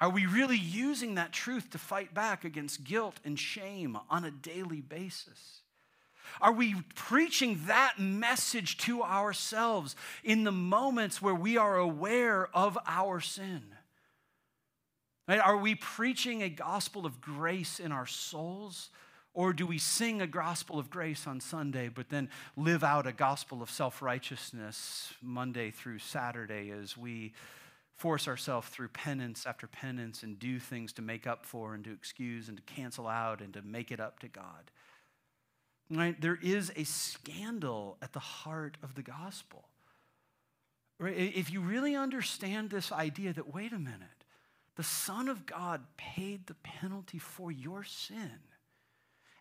Are 0.00 0.10
we 0.10 0.24
really 0.24 0.56
using 0.56 1.16
that 1.16 1.32
truth 1.32 1.70
to 1.70 1.78
fight 1.78 2.14
back 2.14 2.44
against 2.44 2.84
guilt 2.84 3.20
and 3.24 3.38
shame 3.38 3.98
on 4.08 4.24
a 4.24 4.30
daily 4.30 4.80
basis? 4.80 5.60
Are 6.40 6.52
we 6.52 6.76
preaching 6.94 7.60
that 7.66 7.98
message 7.98 8.78
to 8.78 9.02
ourselves 9.02 9.96
in 10.24 10.44
the 10.44 10.52
moments 10.52 11.20
where 11.20 11.34
we 11.34 11.56
are 11.56 11.76
aware 11.76 12.48
of 12.54 12.78
our 12.86 13.20
sin? 13.20 13.62
Right? 15.28 15.40
Are 15.40 15.56
we 15.56 15.74
preaching 15.74 16.42
a 16.42 16.48
gospel 16.48 17.06
of 17.06 17.20
grace 17.20 17.78
in 17.78 17.92
our 17.92 18.06
souls? 18.06 18.90
Or 19.32 19.52
do 19.52 19.64
we 19.64 19.78
sing 19.78 20.20
a 20.20 20.26
gospel 20.26 20.78
of 20.78 20.90
grace 20.90 21.26
on 21.26 21.40
Sunday, 21.40 21.88
but 21.88 22.08
then 22.08 22.28
live 22.56 22.82
out 22.82 23.06
a 23.06 23.12
gospel 23.12 23.62
of 23.62 23.70
self 23.70 24.02
righteousness 24.02 25.14
Monday 25.22 25.70
through 25.70 26.00
Saturday 26.00 26.70
as 26.70 26.96
we 26.96 27.32
force 27.94 28.26
ourselves 28.26 28.66
through 28.68 28.88
penance 28.88 29.46
after 29.46 29.66
penance 29.66 30.22
and 30.22 30.38
do 30.38 30.58
things 30.58 30.92
to 30.94 31.02
make 31.02 31.26
up 31.26 31.44
for 31.46 31.74
and 31.74 31.84
to 31.84 31.92
excuse 31.92 32.48
and 32.48 32.56
to 32.56 32.62
cancel 32.64 33.06
out 33.06 33.40
and 33.40 33.52
to 33.54 33.62
make 33.62 33.92
it 33.92 34.00
up 34.00 34.18
to 34.20 34.26
God? 34.28 34.70
Right? 35.90 36.20
There 36.20 36.38
is 36.40 36.70
a 36.76 36.84
scandal 36.84 37.98
at 38.00 38.12
the 38.12 38.20
heart 38.20 38.76
of 38.82 38.94
the 38.94 39.02
gospel. 39.02 39.68
Right? 40.98 41.16
If 41.16 41.50
you 41.50 41.60
really 41.60 41.96
understand 41.96 42.70
this 42.70 42.92
idea 42.92 43.32
that, 43.32 43.52
wait 43.52 43.72
a 43.72 43.78
minute, 43.78 44.24
the 44.76 44.82
Son 44.84 45.28
of 45.28 45.46
God 45.46 45.82
paid 45.96 46.46
the 46.46 46.54
penalty 46.54 47.18
for 47.18 47.50
your 47.50 47.82
sin. 47.82 48.38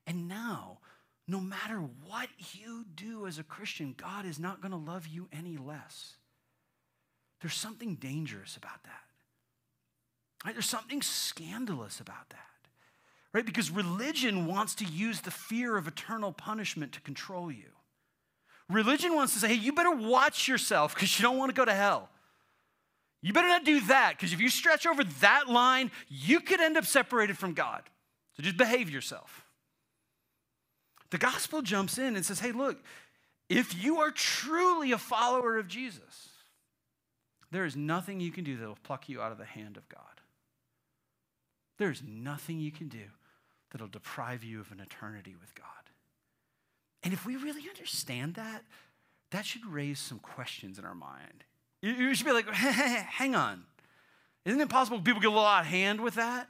And 0.08 0.28
now, 0.28 0.80
no 1.28 1.40
matter 1.40 1.78
what 2.06 2.30
you 2.54 2.86
do 2.96 3.28
as 3.28 3.38
a 3.38 3.44
Christian, 3.44 3.94
God 3.96 4.26
is 4.26 4.40
not 4.40 4.62
going 4.62 4.72
to 4.72 4.78
love 4.78 5.06
you 5.06 5.28
any 5.32 5.58
less. 5.58 6.16
There's 7.42 7.54
something 7.54 7.96
dangerous 7.96 8.58
about 8.58 8.84
that. 8.84 9.04
Right? 10.44 10.56
There's 10.56 10.70
something 10.70 11.04
scandalous 11.04 12.00
about 12.00 12.30
that 12.30 12.40
right? 13.34 13.46
Because 13.46 13.70
religion 13.70 14.46
wants 14.46 14.76
to 14.76 14.86
use 14.86 15.22
the 15.22 15.32
fear 15.32 15.78
of 15.78 15.88
eternal 15.88 16.32
punishment 16.32 16.92
to 16.94 17.02
control 17.02 17.52
you. 17.52 17.70
Religion 18.70 19.16
wants 19.16 19.34
to 19.34 19.40
say, 19.40 19.50
hey, 19.50 19.56
you 19.56 19.74
better 19.74 19.96
watch 19.96 20.48
yourself 20.48 20.94
because 20.94 21.18
you 21.18 21.24
don't 21.24 21.38
want 21.38 21.50
to 21.50 21.56
go 21.56 21.66
to 21.66 21.74
hell. 21.74 22.10
You 23.22 23.34
better 23.34 23.48
not 23.48 23.66
do 23.66 23.82
that 23.88 24.14
because 24.16 24.32
if 24.32 24.40
you 24.40 24.50
stretch 24.50 24.86
over 24.86 25.04
that 25.22 25.50
line, 25.50 25.92
you 26.08 26.40
could 26.40 26.62
end 26.62 26.78
up 26.78 26.86
separated 26.86 27.38
from 27.38 27.54
God. 27.54 27.82
So 28.38 28.44
just 28.44 28.58
behave 28.58 28.90
yourself. 28.90 29.46
The 31.10 31.18
gospel 31.18 31.62
jumps 31.62 31.98
in 31.98 32.16
and 32.16 32.26
says, 32.26 32.40
hey, 32.40 32.52
look, 32.52 32.78
if 33.50 33.84
you 33.84 34.00
are 34.00 34.12
truly 34.12 34.92
a 34.92 34.98
follower 34.98 35.58
of 35.58 35.68
Jesus, 35.68 36.30
there 37.52 37.66
is 37.66 37.76
nothing 37.76 38.20
you 38.20 38.32
can 38.32 38.44
do 38.44 38.56
that 38.58 38.68
will 38.68 38.78
pluck 38.84 39.10
you 39.10 39.20
out 39.22 39.32
of 39.32 39.40
the 39.40 39.46
hand 39.46 39.76
of 39.76 39.90
God. 39.90 40.04
There's 41.80 42.04
nothing 42.08 42.60
you 42.60 42.72
can 42.72 42.88
do 42.88 43.06
that'll 43.72 43.88
deprive 43.88 44.44
you 44.44 44.60
of 44.60 44.72
an 44.72 44.80
eternity 44.80 45.36
with 45.40 45.54
God. 45.56 45.66
And 47.04 47.14
if 47.14 47.26
we 47.26 47.36
really 47.36 47.68
understand 47.70 48.36
that, 48.36 48.64
that 49.32 49.46
should 49.46 49.66
raise 49.66 50.00
some 50.00 50.20
questions 50.20 50.80
in 50.80 50.86
our 50.86 50.96
mind. 50.96 51.44
You 51.82 52.14
should 52.14 52.26
be 52.26 52.34
like, 52.34 52.50
hang 52.54 53.36
on. 53.36 53.64
Isn't 54.46 54.60
it 54.60 54.70
possible 54.70 55.00
people 55.00 55.22
get 55.22 55.28
a 55.28 55.32
little 55.32 55.46
out 55.46 55.62
of 55.62 55.68
hand 55.68 56.02
with 56.02 56.16
that? 56.16 56.48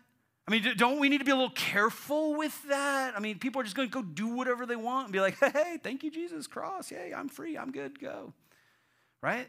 I 0.47 0.51
mean, 0.51 0.65
don't 0.77 0.99
we 0.99 1.09
need 1.09 1.19
to 1.19 1.25
be 1.25 1.31
a 1.31 1.35
little 1.35 1.51
careful 1.51 2.35
with 2.35 2.57
that? 2.69 3.13
I 3.15 3.19
mean, 3.19 3.37
people 3.37 3.61
are 3.61 3.63
just 3.63 3.75
going 3.75 3.89
to 3.89 3.93
go 3.93 4.01
do 4.01 4.29
whatever 4.29 4.65
they 4.65 4.75
want 4.75 5.05
and 5.05 5.13
be 5.13 5.19
like, 5.19 5.37
hey, 5.53 5.77
thank 5.83 6.03
you, 6.03 6.09
Jesus, 6.09 6.47
cross. 6.47 6.89
Yay, 6.89 7.13
I'm 7.15 7.29
free. 7.29 7.57
I'm 7.57 7.71
good. 7.71 7.99
Go 7.99 8.33
right? 9.21 9.47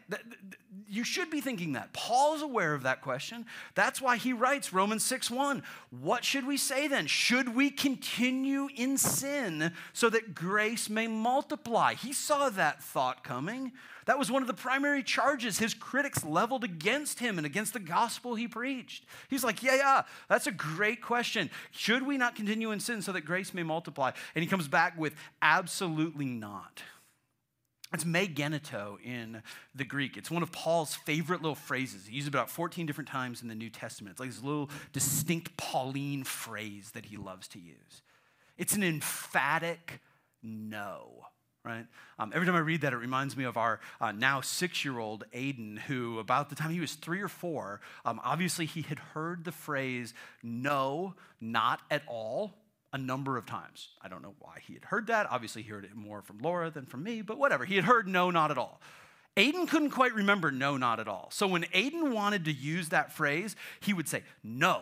You 0.89 1.03
should 1.03 1.29
be 1.29 1.39
thinking 1.39 1.73
that. 1.73 1.93
Paul's 1.93 2.41
aware 2.41 2.73
of 2.73 2.83
that 2.83 3.01
question. 3.01 3.45
That's 3.73 4.01
why 4.01 4.17
he 4.17 4.33
writes 4.33 4.73
Romans 4.73 5.03
6 5.03 5.31
1. 5.31 5.63
What 6.01 6.25
should 6.25 6.45
we 6.45 6.57
say 6.57 6.87
then? 6.87 7.07
Should 7.07 7.55
we 7.55 7.69
continue 7.69 8.67
in 8.75 8.97
sin 8.97 9.71
so 9.93 10.09
that 10.09 10.35
grace 10.35 10.89
may 10.89 11.07
multiply? 11.07 11.93
He 11.93 12.11
saw 12.11 12.49
that 12.49 12.83
thought 12.83 13.23
coming. 13.23 13.71
That 14.05 14.19
was 14.19 14.31
one 14.31 14.41
of 14.41 14.47
the 14.47 14.53
primary 14.53 15.03
charges 15.03 15.59
his 15.59 15.73
critics 15.73 16.25
leveled 16.25 16.63
against 16.63 17.19
him 17.19 17.37
and 17.37 17.45
against 17.45 17.71
the 17.73 17.79
gospel 17.79 18.35
he 18.35 18.47
preached. 18.47 19.05
He's 19.29 19.43
like, 19.43 19.63
Yeah, 19.63 19.75
yeah, 19.75 20.01
that's 20.27 20.47
a 20.47 20.51
great 20.51 21.01
question. 21.01 21.49
Should 21.71 22.05
we 22.05 22.17
not 22.17 22.35
continue 22.35 22.71
in 22.71 22.81
sin 22.81 23.01
so 23.01 23.13
that 23.13 23.21
grace 23.21 23.53
may 23.53 23.63
multiply? 23.63 24.11
And 24.35 24.43
he 24.43 24.49
comes 24.49 24.67
back 24.67 24.97
with, 24.97 25.15
Absolutely 25.41 26.25
not. 26.25 26.81
It's 27.93 28.05
me 28.05 28.27
genoito 28.27 28.97
in 29.03 29.43
the 29.75 29.83
Greek. 29.83 30.15
It's 30.15 30.31
one 30.31 30.43
of 30.43 30.51
Paul's 30.51 30.95
favorite 30.95 31.41
little 31.41 31.55
phrases. 31.55 32.07
He 32.07 32.15
uses 32.15 32.29
about 32.29 32.49
14 32.49 32.85
different 32.85 33.09
times 33.09 33.41
in 33.41 33.49
the 33.49 33.55
New 33.55 33.69
Testament. 33.69 34.13
It's 34.13 34.19
like 34.19 34.29
this 34.29 34.41
little 34.41 34.69
distinct 34.93 35.57
Pauline 35.57 36.23
phrase 36.23 36.91
that 36.91 37.05
he 37.05 37.17
loves 37.17 37.49
to 37.49 37.59
use. 37.59 38.01
It's 38.57 38.75
an 38.75 38.83
emphatic 38.83 39.99
no, 40.41 41.25
right? 41.65 41.85
Um, 42.17 42.31
every 42.33 42.47
time 42.47 42.55
I 42.55 42.59
read 42.59 42.81
that, 42.81 42.93
it 42.93 42.97
reminds 42.97 43.35
me 43.35 43.43
of 43.43 43.57
our 43.57 43.81
uh, 43.99 44.13
now 44.13 44.39
six 44.39 44.85
year 44.85 44.97
old 44.97 45.25
Aiden, 45.33 45.77
who, 45.79 46.19
about 46.19 46.49
the 46.49 46.55
time 46.55 46.71
he 46.71 46.79
was 46.79 46.93
three 46.93 47.21
or 47.21 47.27
four, 47.27 47.81
um, 48.05 48.21
obviously 48.23 48.65
he 48.65 48.83
had 48.83 48.99
heard 48.99 49.43
the 49.43 49.51
phrase 49.51 50.13
no, 50.41 51.15
not 51.41 51.81
at 51.91 52.03
all 52.07 52.53
a 52.93 52.97
number 52.97 53.37
of 53.37 53.45
times. 53.45 53.89
I 54.01 54.07
don't 54.07 54.21
know 54.21 54.35
why 54.39 54.59
he 54.65 54.73
had 54.73 54.85
heard 54.85 55.07
that. 55.07 55.27
Obviously, 55.29 55.61
he 55.61 55.69
heard 55.69 55.85
it 55.85 55.95
more 55.95 56.21
from 56.21 56.39
Laura 56.39 56.69
than 56.69 56.85
from 56.85 57.03
me, 57.03 57.21
but 57.21 57.37
whatever. 57.37 57.65
He 57.65 57.75
had 57.75 57.85
heard 57.85 58.07
no, 58.07 58.31
not 58.31 58.51
at 58.51 58.57
all. 58.57 58.81
Aiden 59.37 59.67
couldn't 59.67 59.91
quite 59.91 60.13
remember 60.13 60.51
no, 60.51 60.75
not 60.75 60.99
at 60.99 61.07
all. 61.07 61.29
So 61.31 61.47
when 61.47 61.63
Aiden 61.65 62.11
wanted 62.11 62.45
to 62.45 62.51
use 62.51 62.89
that 62.89 63.13
phrase, 63.13 63.55
he 63.79 63.93
would 63.93 64.09
say, 64.09 64.23
no, 64.43 64.81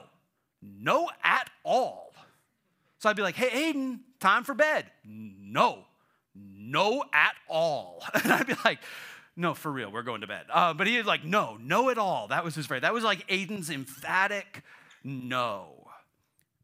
no 0.61 1.09
at 1.23 1.49
all. 1.63 2.13
So 2.97 3.09
I'd 3.09 3.15
be 3.15 3.21
like, 3.21 3.35
hey, 3.35 3.71
Aiden, 3.71 3.99
time 4.19 4.43
for 4.43 4.55
bed. 4.55 4.85
No, 5.05 5.85
no 6.35 7.03
at 7.13 7.35
all. 7.47 8.03
And 8.23 8.33
I'd 8.33 8.47
be 8.47 8.55
like, 8.65 8.79
no, 9.35 9.53
for 9.53 9.71
real, 9.71 9.91
we're 9.91 10.03
going 10.03 10.21
to 10.21 10.27
bed. 10.27 10.45
Uh, 10.51 10.73
but 10.73 10.87
he 10.87 10.97
was 10.97 11.05
like, 11.05 11.23
no, 11.23 11.57
no 11.61 11.89
at 11.89 11.97
all. 11.97 12.27
That 12.27 12.43
was 12.43 12.55
his 12.55 12.65
phrase. 12.65 12.81
That 12.81 12.93
was 12.93 13.03
like 13.03 13.25
Aiden's 13.27 13.69
emphatic 13.69 14.63
no. 15.03 15.78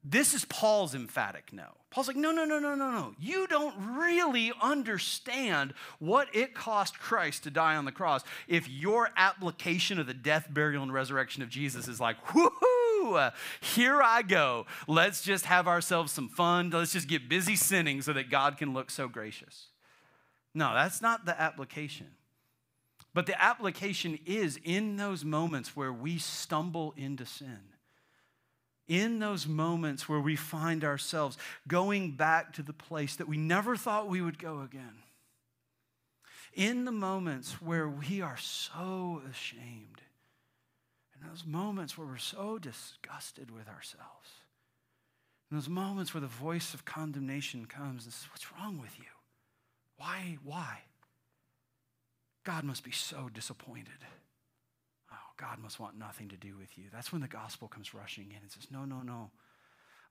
This 0.07 0.35
is 0.35 0.45
Paul's 0.45 0.93
emphatic 0.93 1.51
no. 1.51 1.65
Paul's 1.89 2.07
like, 2.07 2.15
no, 2.15 2.31
no, 2.31 2.45
no, 2.45 2.59
no, 2.59 2.75
no, 2.75 2.91
no. 2.91 3.15
You 3.19 3.47
don't 3.47 3.97
really 3.97 4.51
understand 4.61 5.73
what 5.97 6.27
it 6.35 6.53
cost 6.53 6.99
Christ 6.99 7.43
to 7.43 7.49
die 7.49 7.75
on 7.75 7.85
the 7.85 7.91
cross 7.91 8.21
if 8.47 8.69
your 8.69 9.09
application 9.17 9.97
of 9.97 10.05
the 10.05 10.13
death, 10.13 10.47
burial, 10.51 10.83
and 10.83 10.93
resurrection 10.93 11.41
of 11.41 11.49
Jesus 11.49 11.87
is 11.87 11.99
like, 11.99 12.35
whoohoo, 12.35 13.31
here 13.61 13.99
I 14.03 14.21
go. 14.21 14.67
Let's 14.87 15.23
just 15.23 15.45
have 15.45 15.67
ourselves 15.67 16.11
some 16.11 16.29
fun. 16.29 16.69
Let's 16.69 16.93
just 16.93 17.07
get 17.07 17.27
busy 17.27 17.55
sinning 17.55 18.03
so 18.03 18.13
that 18.13 18.29
God 18.29 18.57
can 18.57 18.73
look 18.73 18.91
so 18.91 19.07
gracious. 19.07 19.67
No, 20.53 20.73
that's 20.75 21.01
not 21.01 21.25
the 21.25 21.39
application. 21.41 22.07
But 23.15 23.25
the 23.25 23.41
application 23.41 24.19
is 24.25 24.59
in 24.63 24.97
those 24.97 25.25
moments 25.25 25.75
where 25.75 25.93
we 25.93 26.19
stumble 26.19 26.93
into 26.95 27.25
sin, 27.25 27.59
in 28.87 29.19
those 29.19 29.47
moments 29.47 30.07
where 30.07 30.19
we 30.19 30.35
find 30.35 30.83
ourselves 30.83 31.37
going 31.67 32.11
back 32.11 32.53
to 32.53 32.63
the 32.63 32.73
place 32.73 33.15
that 33.15 33.27
we 33.27 33.37
never 33.37 33.75
thought 33.75 34.07
we 34.07 34.21
would 34.21 34.39
go 34.39 34.61
again, 34.61 34.97
in 36.53 36.85
the 36.85 36.91
moments 36.91 37.61
where 37.61 37.87
we 37.89 38.21
are 38.21 38.37
so 38.37 39.21
ashamed, 39.29 40.01
in 41.13 41.27
those 41.27 41.45
moments 41.45 41.97
where 41.97 42.07
we're 42.07 42.17
so 42.17 42.57
disgusted 42.57 43.51
with 43.51 43.67
ourselves, 43.67 44.29
in 45.51 45.57
those 45.57 45.69
moments 45.69 46.13
where 46.13 46.21
the 46.21 46.27
voice 46.27 46.73
of 46.73 46.85
condemnation 46.85 47.65
comes 47.65 48.05
and 48.05 48.13
says, 48.13 48.27
What's 48.31 48.51
wrong 48.53 48.79
with 48.79 48.97
you? 48.97 49.05
Why? 49.97 50.37
Why? 50.43 50.79
God 52.43 52.63
must 52.63 52.83
be 52.83 52.91
so 52.91 53.29
disappointed. 53.33 54.05
God 55.37 55.59
must 55.59 55.79
want 55.79 55.97
nothing 55.97 56.29
to 56.29 56.37
do 56.37 56.55
with 56.57 56.77
you. 56.77 56.85
That's 56.91 57.11
when 57.11 57.21
the 57.21 57.27
gospel 57.27 57.67
comes 57.67 57.93
rushing 57.93 58.27
in 58.29 58.37
and 58.41 58.51
says, 58.51 58.67
No, 58.71 58.85
no, 58.85 59.01
no. 59.01 59.31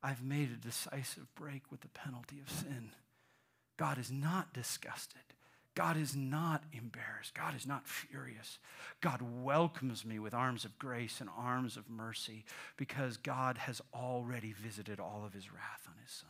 I've 0.02 0.22
made 0.22 0.50
a 0.50 0.56
decisive 0.56 1.34
break 1.34 1.70
with 1.70 1.80
the 1.80 1.88
penalty 1.88 2.37
of 2.40 2.52
sin. 2.52 2.90
God 3.78 3.98
is 3.98 4.10
not 4.10 4.52
disgusted. 4.52 5.22
God 5.74 5.96
is 5.96 6.14
not 6.14 6.62
embarrassed. 6.72 7.34
God 7.34 7.56
is 7.56 7.66
not 7.66 7.88
furious. 7.88 8.58
God 9.00 9.20
welcomes 9.42 10.04
me 10.04 10.18
with 10.18 10.32
arms 10.32 10.64
of 10.64 10.78
grace 10.78 11.20
and 11.20 11.28
arms 11.37 11.76
of 11.76 11.90
mercy 11.90 12.44
because 12.76 13.16
God 13.16 13.58
has 13.58 13.80
already 13.92 14.52
visited 14.52 15.00
all 15.00 15.24
of 15.26 15.32
his 15.32 15.52
wrath 15.52 15.82
on 15.88 15.94
his 16.04 16.12
son. 16.12 16.28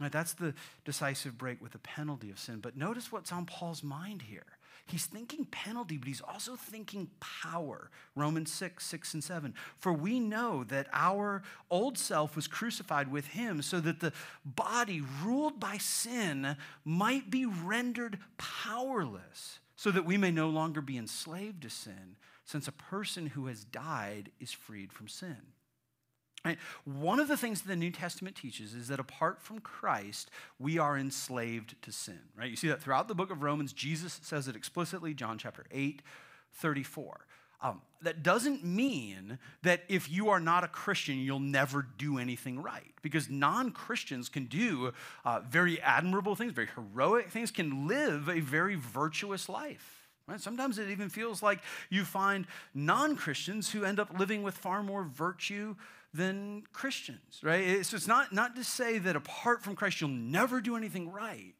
Right, 0.00 0.12
that's 0.12 0.34
the 0.34 0.54
decisive 0.84 1.38
break 1.38 1.62
with 1.62 1.72
the 1.72 1.78
penalty 1.78 2.30
of 2.30 2.38
sin. 2.38 2.60
But 2.60 2.76
notice 2.76 3.12
what's 3.12 3.32
on 3.32 3.46
Paul's 3.46 3.82
mind 3.82 4.22
here. 4.22 4.46
He's 4.86 5.06
thinking 5.06 5.44
penalty, 5.44 5.96
but 5.96 6.08
he's 6.08 6.20
also 6.20 6.56
thinking 6.56 7.10
power. 7.20 7.90
Romans 8.14 8.52
6, 8.52 8.84
6 8.84 9.14
and 9.14 9.24
7. 9.24 9.54
For 9.78 9.92
we 9.92 10.18
know 10.18 10.64
that 10.64 10.88
our 10.92 11.42
old 11.70 11.96
self 11.96 12.34
was 12.36 12.46
crucified 12.46 13.10
with 13.10 13.28
him 13.28 13.62
so 13.62 13.80
that 13.80 14.00
the 14.00 14.12
body 14.44 15.02
ruled 15.22 15.60
by 15.60 15.78
sin 15.78 16.56
might 16.84 17.30
be 17.30 17.46
rendered 17.46 18.18
powerless, 18.38 19.60
so 19.76 19.90
that 19.90 20.04
we 20.04 20.16
may 20.16 20.30
no 20.30 20.48
longer 20.48 20.80
be 20.80 20.98
enslaved 20.98 21.62
to 21.62 21.70
sin, 21.70 22.16
since 22.44 22.66
a 22.66 22.72
person 22.72 23.26
who 23.26 23.46
has 23.46 23.64
died 23.64 24.30
is 24.40 24.52
freed 24.52 24.92
from 24.92 25.08
sin. 25.08 25.38
Right? 26.44 26.58
One 26.84 27.20
of 27.20 27.28
the 27.28 27.36
things 27.36 27.60
that 27.60 27.68
the 27.68 27.76
New 27.76 27.90
Testament 27.90 28.34
teaches 28.34 28.74
is 28.74 28.88
that 28.88 28.98
apart 28.98 29.42
from 29.42 29.60
Christ, 29.60 30.30
we 30.58 30.78
are 30.78 30.96
enslaved 30.96 31.74
to 31.82 31.92
sin. 31.92 32.20
Right? 32.36 32.48
You 32.48 32.56
see 32.56 32.68
that 32.68 32.82
throughout 32.82 33.08
the 33.08 33.14
book 33.14 33.30
of 33.30 33.42
Romans, 33.42 33.74
Jesus 33.74 34.20
says 34.22 34.48
it 34.48 34.56
explicitly, 34.56 35.12
John 35.12 35.36
chapter 35.36 35.64
8, 35.70 36.00
34. 36.54 37.26
Um, 37.62 37.82
that 38.00 38.22
doesn't 38.22 38.64
mean 38.64 39.38
that 39.62 39.82
if 39.88 40.10
you 40.10 40.30
are 40.30 40.40
not 40.40 40.64
a 40.64 40.68
Christian, 40.68 41.18
you'll 41.18 41.40
never 41.40 41.86
do 41.98 42.18
anything 42.18 42.62
right. 42.62 42.94
Because 43.02 43.28
non 43.28 43.70
Christians 43.70 44.30
can 44.30 44.46
do 44.46 44.92
uh, 45.26 45.40
very 45.40 45.78
admirable 45.82 46.34
things, 46.34 46.52
very 46.52 46.68
heroic 46.74 47.28
things, 47.28 47.50
can 47.50 47.86
live 47.86 48.30
a 48.30 48.40
very 48.40 48.76
virtuous 48.76 49.50
life. 49.50 50.08
Right? 50.26 50.40
Sometimes 50.40 50.78
it 50.78 50.88
even 50.88 51.10
feels 51.10 51.42
like 51.42 51.60
you 51.90 52.04
find 52.04 52.46
non 52.72 53.14
Christians 53.14 53.70
who 53.70 53.84
end 53.84 54.00
up 54.00 54.18
living 54.18 54.42
with 54.42 54.54
far 54.54 54.82
more 54.82 55.04
virtue 55.04 55.76
than 56.12 56.64
Christians, 56.72 57.40
right? 57.42 57.84
So 57.86 57.96
it's 57.96 58.08
not, 58.08 58.32
not 58.32 58.56
to 58.56 58.64
say 58.64 58.98
that 58.98 59.14
apart 59.16 59.62
from 59.62 59.76
Christ 59.76 60.00
you'll 60.00 60.10
never 60.10 60.60
do 60.60 60.76
anything 60.76 61.10
right, 61.10 61.54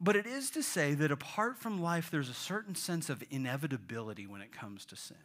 but 0.00 0.14
it 0.14 0.26
is 0.26 0.50
to 0.50 0.62
say 0.62 0.94
that 0.94 1.10
apart 1.10 1.58
from 1.58 1.82
life, 1.82 2.10
there's 2.10 2.28
a 2.28 2.34
certain 2.34 2.76
sense 2.76 3.10
of 3.10 3.24
inevitability 3.30 4.26
when 4.26 4.40
it 4.40 4.52
comes 4.52 4.84
to 4.86 4.96
sin. 4.96 5.16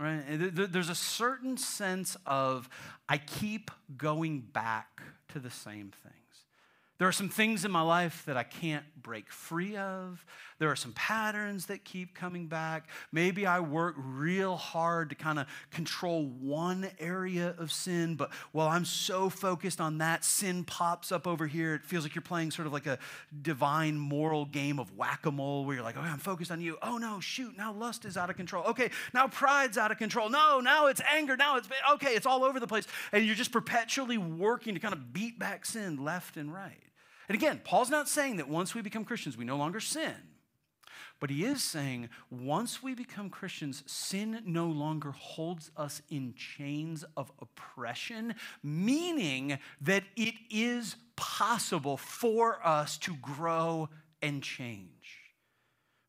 Right? 0.00 0.24
There's 0.26 0.88
a 0.88 0.94
certain 0.96 1.56
sense 1.56 2.16
of, 2.26 2.68
I 3.08 3.18
keep 3.18 3.70
going 3.96 4.40
back 4.40 5.02
to 5.28 5.38
the 5.38 5.50
same 5.50 5.92
thing. 6.02 6.23
There 7.04 7.08
are 7.10 7.12
some 7.12 7.28
things 7.28 7.66
in 7.66 7.70
my 7.70 7.82
life 7.82 8.22
that 8.24 8.38
I 8.38 8.44
can't 8.44 8.86
break 9.02 9.30
free 9.30 9.76
of. 9.76 10.24
There 10.58 10.70
are 10.70 10.76
some 10.76 10.92
patterns 10.92 11.66
that 11.66 11.84
keep 11.84 12.14
coming 12.14 12.46
back. 12.46 12.88
Maybe 13.12 13.44
I 13.44 13.60
work 13.60 13.94
real 13.98 14.56
hard 14.56 15.10
to 15.10 15.14
kind 15.14 15.38
of 15.38 15.46
control 15.70 16.24
one 16.24 16.88
area 16.98 17.54
of 17.58 17.70
sin, 17.72 18.14
but 18.14 18.30
while 18.52 18.68
I'm 18.68 18.86
so 18.86 19.28
focused 19.28 19.82
on 19.82 19.98
that, 19.98 20.24
sin 20.24 20.64
pops 20.64 21.12
up 21.12 21.26
over 21.26 21.46
here. 21.46 21.74
It 21.74 21.84
feels 21.84 22.04
like 22.04 22.14
you're 22.14 22.22
playing 22.22 22.52
sort 22.52 22.66
of 22.66 22.72
like 22.72 22.86
a 22.86 22.98
divine 23.42 23.98
moral 23.98 24.46
game 24.46 24.78
of 24.78 24.96
whack 24.96 25.26
a 25.26 25.30
mole 25.30 25.66
where 25.66 25.74
you're 25.74 25.84
like, 25.84 25.98
okay, 25.98 26.08
I'm 26.08 26.16
focused 26.16 26.50
on 26.50 26.62
you. 26.62 26.78
Oh 26.80 26.96
no, 26.96 27.20
shoot, 27.20 27.54
now 27.54 27.70
lust 27.70 28.06
is 28.06 28.16
out 28.16 28.30
of 28.30 28.36
control. 28.36 28.64
Okay, 28.64 28.88
now 29.12 29.28
pride's 29.28 29.76
out 29.76 29.90
of 29.90 29.98
control. 29.98 30.30
No, 30.30 30.60
now 30.60 30.86
it's 30.86 31.02
anger. 31.12 31.36
Now 31.36 31.58
it's, 31.58 31.68
okay, 31.96 32.14
it's 32.14 32.24
all 32.24 32.44
over 32.44 32.58
the 32.58 32.66
place. 32.66 32.86
And 33.12 33.26
you're 33.26 33.34
just 33.34 33.52
perpetually 33.52 34.16
working 34.16 34.72
to 34.72 34.80
kind 34.80 34.94
of 34.94 35.12
beat 35.12 35.38
back 35.38 35.66
sin 35.66 36.02
left 36.02 36.38
and 36.38 36.50
right. 36.50 36.80
And 37.28 37.36
again, 37.36 37.60
Paul's 37.64 37.90
not 37.90 38.08
saying 38.08 38.36
that 38.36 38.48
once 38.48 38.74
we 38.74 38.82
become 38.82 39.04
Christians, 39.04 39.36
we 39.36 39.44
no 39.44 39.56
longer 39.56 39.80
sin. 39.80 40.14
But 41.20 41.30
he 41.30 41.44
is 41.44 41.62
saying 41.62 42.10
once 42.30 42.82
we 42.82 42.94
become 42.94 43.30
Christians, 43.30 43.82
sin 43.86 44.42
no 44.44 44.66
longer 44.66 45.12
holds 45.12 45.70
us 45.76 46.02
in 46.10 46.34
chains 46.34 47.04
of 47.16 47.30
oppression, 47.40 48.34
meaning 48.62 49.58
that 49.80 50.04
it 50.16 50.34
is 50.50 50.96
possible 51.16 51.96
for 51.96 52.58
us 52.66 52.98
to 52.98 53.14
grow 53.16 53.88
and 54.20 54.42
change. 54.42 55.20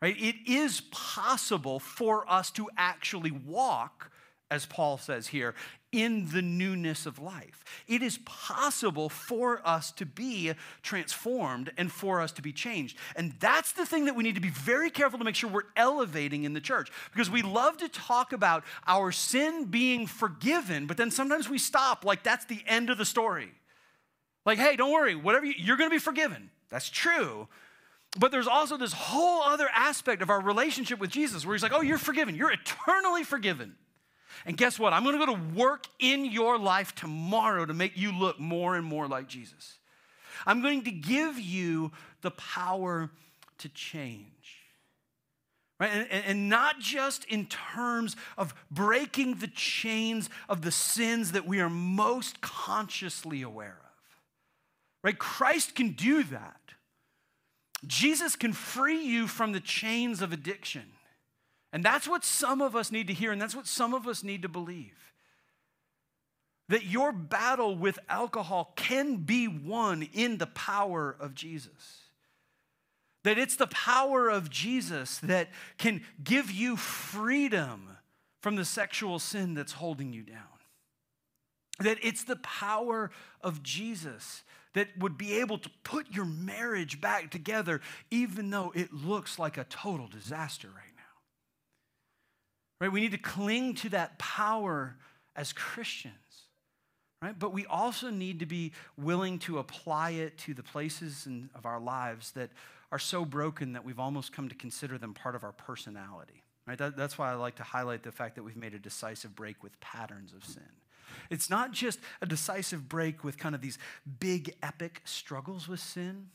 Right? 0.02 0.18
It 0.20 0.36
is 0.46 0.82
possible 0.92 1.80
for 1.80 2.30
us 2.30 2.52
to 2.52 2.70
actually 2.76 3.32
walk 3.32 4.12
as 4.52 4.66
Paul 4.66 4.98
says 4.98 5.28
here, 5.28 5.56
in 5.92 6.28
the 6.32 6.42
newness 6.42 7.06
of 7.06 7.20
life. 7.20 7.64
It 7.88 8.02
is 8.02 8.20
possible 8.26 9.08
for 9.08 9.62
us 9.66 9.92
to 9.94 10.06
be 10.06 10.54
transformed 10.84 11.72
and 11.78 11.92
for 11.92 12.22
us 12.22 12.32
to 12.34 12.42
be 12.42 12.52
changed. 12.52 12.98
And 13.16 13.34
that's 13.40 13.72
the 13.72 13.86
thing 13.86 14.06
that 14.06 14.16
we 14.16 14.24
need 14.24 14.36
to 14.36 14.42
be 14.42 14.50
very 14.50 14.90
careful 14.90 15.18
to 15.20 15.26
make 15.26 15.36
sure 15.36 15.50
we're 15.50 15.62
elevating 15.78 16.44
in 16.44 16.54
the 16.54 16.62
church 16.62 16.92
because 17.14 17.30
we 17.30 17.42
love 17.42 17.78
to 17.78 17.88
talk 17.88 18.34
about 18.34 18.64
our 18.86 19.12
sin 19.12 19.66
being 19.66 20.06
forgiven, 20.06 20.86
but 20.86 20.98
then 20.98 21.12
sometimes 21.12 21.50
we 21.50 21.58
stop 21.58 22.04
like 22.04 22.24
that's 22.24 22.46
the 22.46 22.62
end 22.68 22.90
of 22.90 22.98
the 22.98 23.06
story. 23.06 23.52
Like, 24.46 24.60
hey, 24.60 24.76
don't 24.76 24.92
worry, 24.92 25.16
whatever 25.16 25.46
you, 25.46 25.54
you're 25.58 25.78
going 25.78 25.90
to 25.90 25.96
be 25.96 26.00
forgiven. 26.00 26.52
That's 26.70 26.90
true. 26.90 27.48
But 28.20 28.32
there's 28.32 28.48
also 28.48 28.78
this 28.78 28.94
whole 28.94 29.42
other 29.42 29.68
aspect 29.74 30.22
of 30.22 30.30
our 30.30 30.42
relationship 30.42 31.00
with 31.00 31.10
Jesus 31.10 31.46
where 31.46 31.56
he's 31.56 31.64
like, 31.64 31.74
oh, 31.74 31.82
you're 31.82 31.98
forgiven. 31.98 32.36
You're 32.36 32.52
eternally 32.52 33.24
forgiven. 33.24 33.76
And 34.46 34.58
guess 34.58 34.78
what? 34.78 34.94
I'm 34.94 35.04
going 35.04 35.20
to 35.20 35.26
go 35.26 35.34
to 35.34 35.42
work 35.56 35.88
in 36.00 36.26
your 36.26 36.58
life 36.58 36.96
tomorrow 36.96 37.66
to 37.66 37.74
make 37.74 37.98
you 37.98 38.12
look 38.12 38.40
more 38.40 38.76
and 38.76 38.86
more 38.86 39.08
like 39.08 39.28
Jesus. 39.28 39.78
I'm 40.46 40.62
going 40.62 40.84
to 40.84 40.92
give 40.92 41.40
you 41.40 41.92
the 42.22 42.32
power 42.32 43.10
to 43.60 43.70
change. 43.70 44.26
Right? 45.80 45.92
And, 45.92 46.26
and, 46.26 46.50
not 46.50 46.80
just 46.80 47.26
in 47.26 47.48
terms 47.48 48.16
of 48.38 48.54
breaking 48.72 49.36
the 49.36 49.48
chains 49.48 50.30
of 50.48 50.62
the 50.62 50.72
sins 50.72 51.34
that 51.34 51.46
we 51.46 51.60
are 51.60 51.70
most 51.70 52.40
consciously 52.40 53.42
aware 53.42 53.78
of. 53.84 53.92
Right? 55.04 55.20
Christ 55.20 55.76
can 55.76 55.92
do 55.92 56.24
that. 56.24 56.62
Jesus 57.86 58.38
can 58.38 58.54
free 58.54 59.04
you 59.04 59.28
from 59.28 59.52
the 59.52 59.60
chains 59.60 60.22
of 60.22 60.32
addiction. 60.32 60.84
And 61.76 61.84
that's 61.84 62.08
what 62.08 62.24
some 62.24 62.62
of 62.62 62.74
us 62.74 62.90
need 62.90 63.08
to 63.08 63.14
hear, 63.14 63.34
and 63.34 63.42
that's 63.42 63.54
what 63.54 63.68
some 63.68 63.94
of 63.94 64.08
us 64.08 64.24
need 64.24 64.44
to 64.44 64.48
believe. 64.48 64.96
That 66.70 66.86
your 66.86 67.12
battle 67.12 67.76
with 67.76 68.00
alcohol 68.08 68.72
can 68.78 69.18
be 69.18 69.50
won 69.50 70.08
in 70.14 70.38
the 70.38 70.48
power 70.48 71.14
of 71.20 71.36
Jesus. 71.36 72.06
That 73.26 73.38
it's 73.38 73.58
the 73.58 73.68
power 73.68 74.30
of 74.30 74.50
Jesus 74.50 75.18
that 75.18 75.50
can 75.78 76.02
give 76.24 76.50
you 76.50 76.78
freedom 76.78 77.90
from 78.40 78.56
the 78.56 78.64
sexual 78.64 79.20
sin 79.20 79.54
that's 79.54 79.74
holding 79.74 80.14
you 80.14 80.22
down. 80.22 80.44
That 81.80 81.98
it's 82.02 82.24
the 82.24 82.38
power 82.38 83.12
of 83.42 83.64
Jesus 83.64 84.46
that 84.76 84.98
would 84.98 85.18
be 85.18 85.42
able 85.42 85.58
to 85.58 85.70
put 85.84 86.10
your 86.10 86.24
marriage 86.24 87.02
back 87.02 87.32
together, 87.32 87.82
even 88.12 88.50
though 88.50 88.72
it 88.74 88.94
looks 88.94 89.38
like 89.38 89.58
a 89.58 89.66
total 89.66 90.08
disaster 90.08 90.70
right. 90.74 90.85
Right? 92.80 92.92
We 92.92 93.02
need 93.02 93.12
to 93.12 93.18
cling 93.18 93.76
to 93.76 93.90
that 93.90 94.18
power 94.20 94.96
as 95.36 95.54
Christians. 95.54 96.14
Right? 97.22 97.38
But 97.38 97.54
we 97.54 97.66
also 97.66 98.10
need 98.10 98.40
to 98.40 98.46
be 98.46 98.74
willing 98.98 99.40
to 99.40 99.58
apply 99.60 100.12
it 100.12 100.38
to 100.40 100.54
the 100.54 100.64
places 100.64 101.26
in, 101.26 101.50
of 101.56 101.66
our 101.66 101.80
lives 101.80 102.32
that 102.32 102.52
are 102.92 103.00
so 103.00 103.26
broken 103.26 103.74
that 103.74 103.84
we've 103.84 104.00
almost 104.00 104.32
come 104.32 104.50
to 104.50 104.56
consider 104.56 104.98
them 104.98 105.14
part 105.14 105.36
of 105.36 105.44
our 105.44 105.54
personality. 105.54 106.44
Right? 106.68 106.78
That, 106.78 106.98
that's 106.98 107.18
why 107.18 107.32
I 107.32 107.36
like 107.36 107.56
to 107.56 107.64
highlight 107.64 108.04
the 108.04 108.12
fact 108.12 108.36
that 108.36 108.44
we've 108.44 108.58
made 108.58 108.74
a 108.74 108.80
decisive 108.80 109.36
break 109.36 109.64
with 109.64 109.80
patterns 109.80 110.34
of 110.34 110.44
sin. 110.44 110.64
It's 111.30 111.50
not 111.50 111.72
just 111.72 112.00
a 112.22 112.26
decisive 112.26 112.90
break 112.90 113.24
with 113.24 113.38
kind 113.38 113.56
of 113.56 113.62
these 113.62 113.78
big 114.20 114.54
epic 114.62 115.02
struggles 115.06 115.68
with 115.68 115.80
sin, 115.80 116.28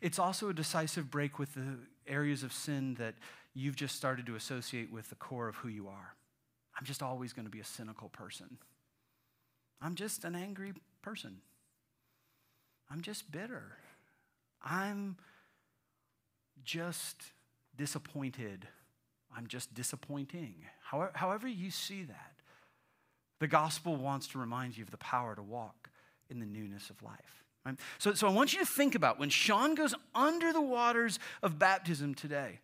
It's 0.00 0.18
also 0.18 0.48
a 0.48 0.54
decisive 0.54 1.10
break 1.10 1.38
with 1.38 1.54
the 1.54 1.78
areas 2.06 2.42
of 2.42 2.52
sin 2.52 2.94
that 2.94 3.14
you've 3.54 3.76
just 3.76 3.96
started 3.96 4.26
to 4.26 4.36
associate 4.36 4.92
with 4.92 5.08
the 5.08 5.16
core 5.16 5.48
of 5.48 5.56
who 5.56 5.68
you 5.68 5.88
are. 5.88 6.14
I'm 6.78 6.86
just 6.86 7.02
always 7.02 7.32
going 7.32 7.46
to 7.46 7.50
be 7.50 7.60
a 7.60 7.64
cynical 7.64 8.08
person. 8.08 8.58
I'm 9.82 9.94
just 9.94 10.24
an 10.24 10.34
angry 10.34 10.72
person. 11.02 11.38
I'm 12.90 13.00
just 13.00 13.30
bitter. 13.30 13.76
I'm 14.64 15.16
just 16.64 17.16
disappointed. 17.76 18.66
I'm 19.36 19.46
just 19.46 19.74
disappointing. 19.74 20.54
However, 20.82 21.12
however, 21.14 21.48
you 21.48 21.70
see 21.70 22.04
that, 22.04 22.32
the 23.40 23.46
gospel 23.46 23.96
wants 23.96 24.26
to 24.28 24.38
remind 24.38 24.76
you 24.76 24.84
of 24.84 24.90
the 24.90 24.96
power 24.96 25.34
to 25.34 25.42
walk 25.42 25.90
in 26.30 26.40
the 26.40 26.46
newness 26.46 26.90
of 26.90 27.02
life. 27.02 27.44
So, 27.98 28.14
so 28.14 28.26
I 28.28 28.30
want 28.30 28.52
you 28.52 28.60
to 28.60 28.66
think 28.66 28.94
about 28.94 29.18
when 29.18 29.30
Sean 29.30 29.74
goes 29.74 29.94
under 30.14 30.52
the 30.52 30.60
waters 30.60 31.18
of 31.42 31.58
baptism 31.58 32.14
today, 32.14 32.60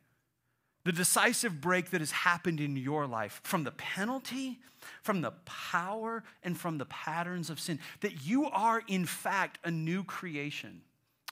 the 0.84 0.92
decisive 0.92 1.60
break 1.60 1.90
that 1.90 2.00
has 2.00 2.10
happened 2.10 2.60
in 2.60 2.76
your 2.76 3.06
life 3.06 3.40
from 3.42 3.64
the 3.64 3.70
penalty, 3.72 4.58
from 5.02 5.22
the 5.22 5.32
power, 5.46 6.22
and 6.42 6.58
from 6.58 6.78
the 6.78 6.84
patterns 6.86 7.50
of 7.50 7.58
sin, 7.58 7.78
that 8.00 8.26
you 8.26 8.46
are, 8.50 8.82
in 8.86 9.06
fact, 9.06 9.58
a 9.64 9.70
new 9.70 10.04
creation. 10.04 10.82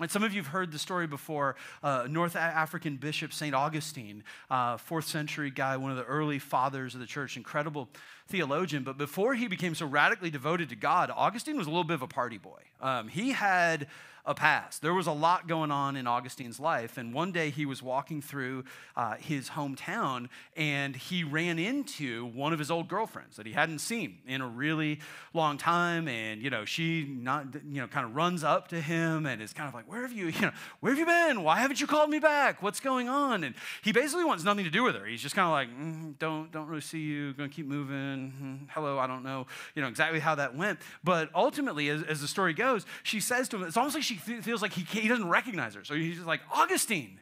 And 0.03 0.11
some 0.11 0.23
of 0.23 0.33
you 0.33 0.43
have 0.43 0.53
heard 0.53 0.73
the 0.73 0.79
story 0.79 1.07
before. 1.07 1.57
Uh, 1.83 2.07
North 2.09 2.37
African 2.37 2.97
Bishop 2.97 3.33
St. 3.33 3.55
Augustine, 3.55 4.25
uh, 4.51 4.77
fourth 4.77 5.07
century 5.07 5.51
guy, 5.51 5.77
one 5.77 5.91
of 5.91 5.97
the 5.97 6.05
early 6.05 6.39
fathers 6.39 6.95
of 6.95 7.01
the 7.01 7.07
church, 7.07 7.37
incredible 7.37 7.89
theologian. 8.29 8.83
But 8.83 8.99
before 8.99 9.35
he 9.35 9.49
became 9.49 9.75
so 9.75 9.87
radically 9.87 10.31
devoted 10.31 10.69
to 10.71 10.77
God, 10.77 11.11
Augustine 11.15 11.57
was 11.57 11.67
a 11.67 11.71
little 11.71 11.85
bit 11.85 11.95
of 11.95 12.03
a 12.03 12.09
party 12.09 12.39
boy. 12.39 12.61
Um, 12.81 13.09
he 13.09 13.31
had 13.31 13.87
a 14.25 14.35
past. 14.35 14.83
There 14.83 14.95
was 14.95 15.07
a 15.07 15.13
lot 15.13 15.49
going 15.49 15.71
on 15.73 15.97
in 15.97 16.07
Augustine's 16.07 16.61
life. 16.61 16.97
And 16.97 17.13
one 17.13 17.33
day 17.33 17.51
he 17.51 17.67
was 17.67 17.83
walking 17.83 18.23
through 18.23 18.65
uh, 18.97 19.17
his 19.17 19.51
hometown 19.51 20.29
and 20.57 20.95
he 20.95 21.25
ran 21.25 21.59
into 21.59 22.27
one 22.27 22.53
of 22.53 22.59
his 22.59 22.71
old 22.71 22.89
girlfriends 22.89 23.37
that 23.37 23.47
he 23.47 23.53
hadn't 23.53 23.81
seen 23.81 24.19
in 24.27 24.41
a 24.41 24.47
really 24.47 25.01
long 25.35 25.59
time. 25.59 26.07
And, 26.07 26.41
you 26.41 26.51
know, 26.51 26.65
she 26.65 27.05
not, 27.05 27.47
you 27.69 27.81
know, 27.81 27.89
kind 27.89 28.07
of 28.07 28.15
runs 28.15 28.45
up 28.45 28.69
to 28.69 28.81
him 28.81 29.27
and 29.27 29.43
is 29.43 29.53
kind 29.53 29.69
of 29.69 29.75
like, 29.75 29.91
where 29.91 30.03
have 30.03 30.13
you, 30.13 30.27
you 30.29 30.41
know, 30.41 30.53
where 30.81 30.93
have 30.93 30.99
you 30.99 31.07
been? 31.07 31.43
Why 31.43 31.59
haven't 31.59 31.81
you 31.81 31.89
called 31.89 32.11
me 32.11 32.21
back? 32.21 32.63
What's 32.63 32.81
going 32.81 33.09
on? 33.09 33.43
And 33.43 33.57
he 33.83 33.93
basically 33.93 34.25
wants 34.25 34.45
nothing 34.45 34.65
to 34.65 34.71
do 34.71 34.85
with 34.85 34.95
her. 34.95 35.05
He's 35.05 35.23
just 35.23 35.35
kind 35.35 35.47
of 35.47 35.53
like, 35.53 35.69
mm, 35.69 36.19
don't, 36.19 36.53
don't 36.53 36.69
really 36.69 36.81
see 36.81 37.01
you. 37.01 37.33
Going 37.33 37.51
to 37.51 37.55
keep 37.55 37.67
moving. 37.67 38.33
Mm, 38.41 38.69
hello, 38.71 38.99
I 38.99 39.09
don't 39.09 39.25
know, 39.25 39.47
you 39.75 39.83
know, 39.83 39.89
exactly 39.89 40.21
how 40.21 40.37
that 40.37 40.57
went. 40.57 40.79
But 41.03 41.31
ultimately, 41.35 41.89
as, 41.89 42.05
as 42.05 42.21
the 42.21 42.29
story 42.29 42.55
goes, 42.55 42.87
she 43.03 43.19
says 43.19 43.49
to 43.49 43.57
him, 43.57 43.65
it's 43.65 43.77
almost 43.77 43.97
like 43.97 44.05
she 44.05 44.12
she 44.15 44.41
feels 44.41 44.63
like 44.63 44.73
he, 44.73 44.83
he 45.01 45.09
doesn't 45.09 45.29
recognize 45.29 45.75
her. 45.75 45.85
So 45.85 45.95
he's 45.95 46.17
just 46.17 46.27
like, 46.27 46.41
Augustine, 46.53 47.21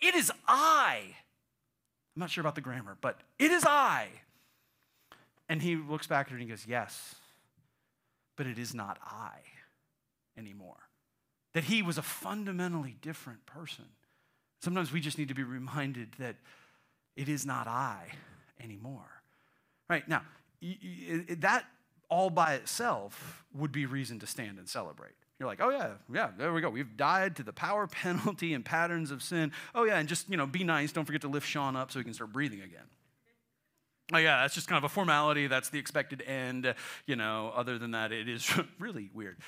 it 0.00 0.14
is 0.14 0.30
I. 0.46 1.00
I'm 2.14 2.20
not 2.20 2.30
sure 2.30 2.42
about 2.42 2.54
the 2.54 2.60
grammar, 2.60 2.96
but 3.00 3.20
it 3.38 3.50
is 3.50 3.64
I. 3.66 4.08
And 5.48 5.62
he 5.62 5.76
looks 5.76 6.06
back 6.06 6.26
at 6.26 6.30
her 6.30 6.36
and 6.36 6.42
he 6.42 6.48
goes, 6.48 6.66
Yes, 6.66 7.14
but 8.36 8.46
it 8.46 8.58
is 8.58 8.74
not 8.74 8.98
I 9.04 9.38
anymore. 10.36 10.88
That 11.54 11.64
he 11.64 11.82
was 11.82 11.98
a 11.98 12.02
fundamentally 12.02 12.96
different 13.00 13.44
person. 13.46 13.84
Sometimes 14.60 14.92
we 14.92 15.00
just 15.00 15.18
need 15.18 15.28
to 15.28 15.34
be 15.34 15.42
reminded 15.42 16.12
that 16.18 16.36
it 17.16 17.28
is 17.28 17.44
not 17.44 17.66
I 17.66 18.06
anymore. 18.62 19.22
Right 19.88 20.08
now, 20.08 20.22
that 21.40 21.64
all 22.08 22.30
by 22.30 22.54
itself 22.54 23.44
would 23.54 23.72
be 23.72 23.86
reason 23.86 24.18
to 24.20 24.26
stand 24.26 24.58
and 24.58 24.68
celebrate. 24.68 25.14
You're 25.42 25.48
like, 25.48 25.60
oh 25.60 25.70
yeah, 25.70 25.94
yeah, 26.14 26.30
there 26.38 26.52
we 26.52 26.60
go. 26.60 26.70
We've 26.70 26.96
died 26.96 27.34
to 27.34 27.42
the 27.42 27.52
power, 27.52 27.86
penalty, 27.90 28.54
and 28.54 28.64
patterns 28.64 29.10
of 29.10 29.24
sin. 29.24 29.50
Oh 29.74 29.82
yeah, 29.82 29.98
and 29.98 30.08
just 30.08 30.30
you 30.30 30.36
know, 30.36 30.46
be 30.46 30.62
nice. 30.62 30.92
Don't 30.92 31.04
forget 31.04 31.22
to 31.22 31.28
lift 31.28 31.48
Sean 31.48 31.74
up 31.74 31.90
so 31.90 31.98
he 31.98 32.04
can 32.04 32.14
start 32.14 32.32
breathing 32.32 32.60
again. 32.60 32.84
Oh 34.12 34.18
yeah, 34.18 34.42
that's 34.42 34.54
just 34.54 34.68
kind 34.68 34.78
of 34.78 34.84
a 34.84 34.88
formality. 34.88 35.48
That's 35.48 35.68
the 35.68 35.80
expected 35.80 36.22
end. 36.22 36.72
You 37.06 37.16
know, 37.16 37.52
other 37.56 37.76
than 37.76 37.90
that, 37.90 38.12
it 38.12 38.28
is 38.28 38.48
really 38.78 39.10
weird. 39.12 39.38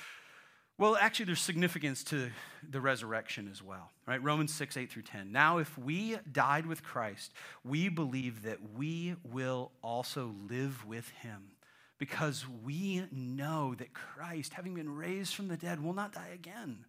Well, 0.77 0.97
actually, 0.97 1.27
there's 1.27 1.39
significance 1.39 2.03
to 2.05 2.29
the 2.69 2.81
resurrection 2.81 3.47
as 3.49 3.63
well, 3.63 3.91
right? 4.05 4.21
Romans 4.21 4.53
6, 4.53 4.75
8 4.75 4.91
through 4.91 5.03
10. 5.03 5.31
Now, 5.31 5.59
if 5.59 5.77
we 5.77 6.17
died 6.29 6.65
with 6.65 6.83
Christ, 6.83 7.31
we 7.63 7.87
believe 7.87 8.43
that 8.43 8.57
we 8.75 9.15
will 9.23 9.71
also 9.81 10.35
live 10.49 10.85
with 10.85 11.07
him 11.21 11.54
because 11.97 12.45
we 12.63 13.03
know 13.11 13.75
that 13.75 13.93
Christ, 13.93 14.53
having 14.53 14.75
been 14.75 14.95
raised 14.95 15.33
from 15.33 15.47
the 15.47 15.57
dead, 15.57 15.83
will 15.83 15.93
not 15.93 16.13
die 16.13 16.31
again. 16.33 16.85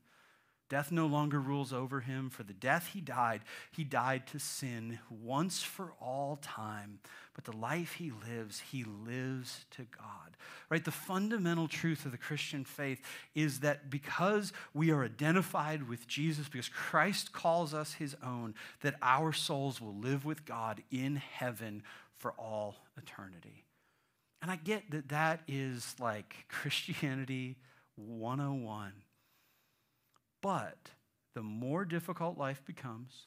Death 0.68 0.90
no 0.90 1.06
longer 1.06 1.40
rules 1.40 1.72
over 1.72 2.00
him. 2.00 2.28
For 2.28 2.42
the 2.42 2.52
death 2.52 2.90
he 2.92 3.00
died, 3.00 3.42
he 3.70 3.84
died 3.84 4.26
to 4.28 4.40
sin 4.40 4.98
once 5.08 5.62
for 5.62 5.92
all 6.00 6.40
time. 6.42 6.98
But 7.34 7.44
the 7.44 7.56
life 7.56 7.92
he 7.92 8.10
lives, 8.10 8.60
he 8.60 8.82
lives 8.82 9.64
to 9.72 9.86
God. 9.96 10.36
Right? 10.68 10.84
The 10.84 10.90
fundamental 10.90 11.68
truth 11.68 12.04
of 12.04 12.10
the 12.10 12.18
Christian 12.18 12.64
faith 12.64 13.00
is 13.34 13.60
that 13.60 13.90
because 13.90 14.52
we 14.74 14.90
are 14.90 15.04
identified 15.04 15.88
with 15.88 16.08
Jesus, 16.08 16.48
because 16.48 16.68
Christ 16.68 17.32
calls 17.32 17.72
us 17.72 17.94
his 17.94 18.16
own, 18.24 18.54
that 18.80 18.96
our 19.02 19.32
souls 19.32 19.80
will 19.80 19.94
live 19.94 20.24
with 20.24 20.44
God 20.44 20.82
in 20.90 21.16
heaven 21.16 21.84
for 22.16 22.32
all 22.32 22.76
eternity. 22.96 23.65
And 24.42 24.50
I 24.50 24.56
get 24.56 24.90
that 24.90 25.08
that 25.08 25.40
is 25.48 25.94
like 25.98 26.46
Christianity 26.48 27.56
101. 27.96 28.92
But 30.42 30.90
the 31.34 31.42
more 31.42 31.84
difficult 31.84 32.38
life 32.38 32.62
becomes, 32.64 33.26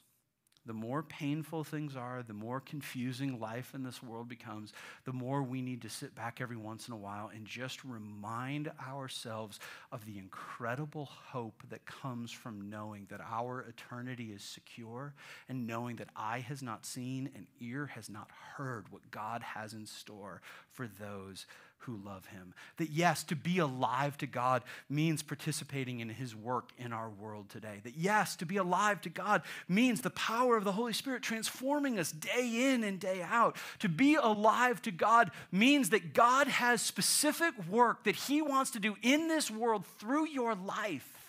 the 0.66 0.72
more 0.72 1.02
painful 1.02 1.64
things 1.64 1.96
are, 1.96 2.22
the 2.22 2.34
more 2.34 2.60
confusing 2.60 3.40
life 3.40 3.72
in 3.74 3.82
this 3.82 4.02
world 4.02 4.28
becomes, 4.28 4.72
the 5.04 5.12
more 5.12 5.42
we 5.42 5.62
need 5.62 5.82
to 5.82 5.88
sit 5.88 6.14
back 6.14 6.40
every 6.40 6.56
once 6.56 6.86
in 6.86 6.94
a 6.94 6.96
while 6.96 7.30
and 7.34 7.46
just 7.46 7.84
remind 7.84 8.70
ourselves 8.86 9.58
of 9.90 10.04
the 10.04 10.18
incredible 10.18 11.06
hope 11.06 11.62
that 11.70 11.86
comes 11.86 12.30
from 12.30 12.68
knowing 12.68 13.06
that 13.10 13.20
our 13.20 13.62
eternity 13.62 14.32
is 14.32 14.42
secure 14.42 15.14
and 15.48 15.66
knowing 15.66 15.96
that 15.96 16.08
eye 16.14 16.40
has 16.40 16.62
not 16.62 16.84
seen 16.84 17.30
and 17.34 17.46
ear 17.60 17.86
has 17.86 18.10
not 18.10 18.30
heard 18.56 18.90
what 18.90 19.10
God 19.10 19.42
has 19.42 19.72
in 19.72 19.86
store 19.86 20.42
for 20.72 20.86
those 20.86 21.46
who 21.80 21.98
love 22.04 22.26
him. 22.26 22.54
That 22.76 22.90
yes, 22.90 23.22
to 23.24 23.36
be 23.36 23.58
alive 23.58 24.16
to 24.18 24.26
God 24.26 24.62
means 24.88 25.22
participating 25.22 26.00
in 26.00 26.08
his 26.08 26.36
work 26.36 26.70
in 26.78 26.92
our 26.92 27.08
world 27.08 27.48
today. 27.48 27.80
That 27.84 27.96
yes, 27.96 28.36
to 28.36 28.46
be 28.46 28.58
alive 28.58 29.00
to 29.02 29.08
God 29.08 29.42
means 29.68 30.00
the 30.00 30.10
power 30.10 30.56
of 30.56 30.64
the 30.64 30.72
Holy 30.72 30.92
Spirit 30.92 31.22
transforming 31.22 31.98
us 31.98 32.12
day 32.12 32.72
in 32.72 32.84
and 32.84 33.00
day 33.00 33.22
out. 33.22 33.56
To 33.80 33.88
be 33.88 34.14
alive 34.14 34.82
to 34.82 34.90
God 34.90 35.30
means 35.50 35.90
that 35.90 36.12
God 36.12 36.48
has 36.48 36.82
specific 36.82 37.54
work 37.68 38.04
that 38.04 38.16
he 38.16 38.42
wants 38.42 38.70
to 38.72 38.80
do 38.80 38.96
in 39.02 39.28
this 39.28 39.50
world 39.50 39.86
through 39.98 40.28
your 40.28 40.54
life. 40.54 41.20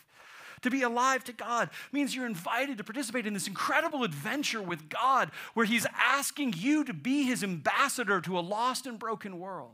To 0.62 0.70
be 0.70 0.84
alive 0.84 1.24
to 1.24 1.34
God 1.34 1.70
means 1.92 2.16
you're 2.16 2.28
invited 2.28 2.78
to 2.78 2.84
participate 2.84 3.26
in 3.26 3.34
this 3.34 3.48
incredible 3.48 4.04
adventure 4.04 4.62
with 4.62 4.90
God 4.90 5.32
where 5.54 5.66
He's 5.66 5.88
asking 5.98 6.54
you 6.58 6.84
to 6.84 6.94
be 6.94 7.24
His 7.24 7.44
ambassador 7.44 8.22
to 8.22 8.38
a 8.38 8.42
lost 8.42 8.86
and 8.86 9.00
broken 9.00 9.40
world. 9.40 9.72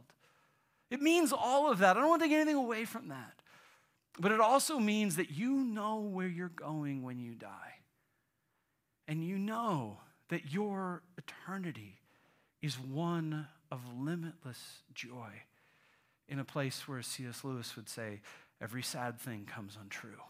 It 0.90 1.02
means 1.02 1.34
all 1.34 1.72
of 1.72 1.80
that. 1.80 1.98
I 1.98 2.00
don't 2.00 2.10
want 2.10 2.22
to 2.22 2.28
take 2.28 2.36
anything 2.36 2.56
away 2.56 2.86
from 2.86 3.10
that. 3.10 3.34
But 4.20 4.32
it 4.32 4.40
also 4.40 4.80
means 4.80 5.18
that 5.18 5.32
you 5.32 5.52
know 5.52 6.00
where 6.00 6.28
you're 6.28 6.50
going 6.50 7.04
when 7.04 7.20
you 7.20 7.36
die. 7.36 7.76
And 9.08 9.24
you 9.24 9.38
know 9.38 10.00
that 10.30 10.52
your 10.52 11.04
eternity 11.18 12.00
is 12.62 12.80
one 12.80 13.48
of 13.72 13.82
limitless 13.98 14.80
joy 14.94 15.44
in 16.28 16.40
a 16.40 16.44
place 16.44 16.88
where 16.88 17.02
C.S. 17.02 17.44
Lewis 17.44 17.76
would 17.76 17.88
say, 17.88 18.22
every 18.62 18.82
sad 18.82 19.20
thing 19.20 19.46
comes 19.46 19.78
untrue. 19.80 20.22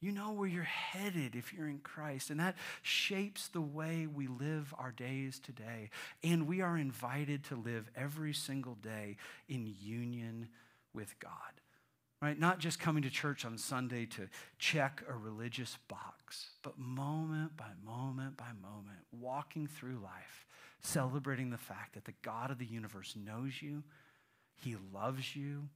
You 0.00 0.12
know 0.12 0.32
where 0.32 0.48
you're 0.48 0.62
headed 0.62 1.36
if 1.36 1.52
you're 1.52 1.68
in 1.68 1.80
Christ, 1.80 2.30
and 2.30 2.40
that 2.40 2.56
shapes 2.80 3.48
the 3.48 3.60
way 3.60 4.06
we 4.06 4.28
live 4.28 4.74
our 4.78 4.92
days 4.92 5.38
today. 5.38 5.90
And 6.24 6.48
we 6.48 6.62
are 6.62 6.78
invited 6.78 7.44
to 7.44 7.56
live 7.56 7.90
every 7.94 8.32
single 8.32 8.76
day 8.76 9.16
in 9.48 9.74
union 9.78 10.48
with 10.94 11.18
God. 11.20 11.32
Right? 12.22 12.38
Not 12.38 12.58
just 12.58 12.78
coming 12.78 13.02
to 13.02 13.10
church 13.10 13.44
on 13.44 13.56
Sunday 13.56 14.06
to 14.06 14.28
check 14.58 15.02
a 15.08 15.14
religious 15.14 15.78
box, 15.88 16.50
but 16.62 16.78
moment 16.78 17.56
by 17.56 17.70
moment 17.84 18.36
by 18.36 18.52
moment, 18.60 18.98
walking 19.10 19.66
through 19.66 20.00
life, 20.02 20.46
celebrating 20.82 21.50
the 21.50 21.58
fact 21.58 21.94
that 21.94 22.04
the 22.04 22.14
God 22.22 22.50
of 22.50 22.58
the 22.58 22.66
universe 22.66 23.16
knows 23.16 23.62
you, 23.62 23.84
He 24.54 24.76
loves 24.92 25.34
you, 25.34 25.68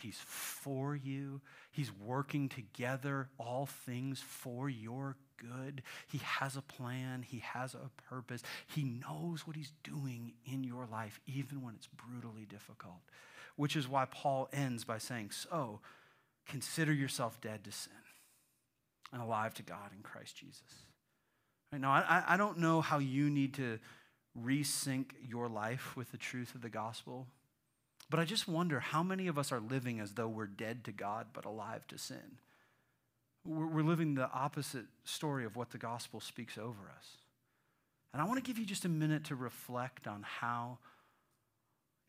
He's 0.00 0.18
for 0.24 0.96
you. 0.96 1.40
He's 1.70 1.92
working 1.92 2.48
together 2.48 3.28
all 3.38 3.66
things 3.66 4.20
for 4.20 4.68
your 4.68 5.16
good. 5.36 5.82
He 6.06 6.18
has 6.18 6.56
a 6.56 6.62
plan. 6.62 7.22
He 7.22 7.38
has 7.38 7.74
a 7.74 7.90
purpose. 8.08 8.42
He 8.66 8.84
knows 8.84 9.46
what 9.46 9.56
he's 9.56 9.72
doing 9.82 10.32
in 10.44 10.64
your 10.64 10.86
life, 10.86 11.20
even 11.26 11.62
when 11.62 11.74
it's 11.74 11.88
brutally 11.88 12.44
difficult. 12.44 13.00
Which 13.56 13.76
is 13.76 13.88
why 13.88 14.04
Paul 14.06 14.48
ends 14.52 14.84
by 14.84 14.98
saying, 14.98 15.30
So, 15.30 15.80
consider 16.46 16.92
yourself 16.92 17.40
dead 17.40 17.64
to 17.64 17.72
sin. 17.72 17.92
and 19.12 19.22
alive 19.22 19.54
to 19.54 19.62
God 19.62 19.90
in 19.96 20.02
Christ 20.02 20.36
Jesus. 20.36 20.62
Right 21.72 21.80
now, 21.80 21.90
I, 21.92 22.24
I 22.26 22.36
don't 22.36 22.58
know 22.58 22.80
how 22.80 22.98
you 22.98 23.30
need 23.30 23.54
to 23.54 23.78
resync 24.42 25.06
your 25.26 25.48
life 25.48 25.96
with 25.96 26.10
the 26.10 26.16
truth 26.18 26.54
of 26.54 26.62
the 26.62 26.68
gospel, 26.68 27.26
but 28.10 28.18
I 28.18 28.24
just 28.24 28.48
wonder 28.48 28.80
how 28.80 29.02
many 29.02 29.26
of 29.26 29.38
us 29.38 29.52
are 29.52 29.60
living 29.60 30.00
as 30.00 30.12
though 30.12 30.28
we're 30.28 30.46
dead 30.46 30.84
to 30.84 30.92
God 30.92 31.28
but 31.32 31.44
alive 31.44 31.86
to 31.88 31.98
sin. 31.98 32.38
We're, 33.44 33.82
living 33.82 34.14
the 34.14 34.30
opposite 34.30 34.86
story 35.04 35.44
of 35.44 35.56
what 35.56 35.70
the 35.70 35.78
gospel 35.78 36.20
speaks 36.20 36.58
over 36.58 36.92
us. 36.96 37.06
And 38.12 38.20
I 38.20 38.24
want 38.26 38.42
to 38.42 38.42
give 38.42 38.58
you 38.58 38.66
just 38.66 38.84
a 38.84 38.90
minute 38.90 39.24
to 39.24 39.34
reflect 39.34 40.06
on 40.06 40.22
how 40.22 40.78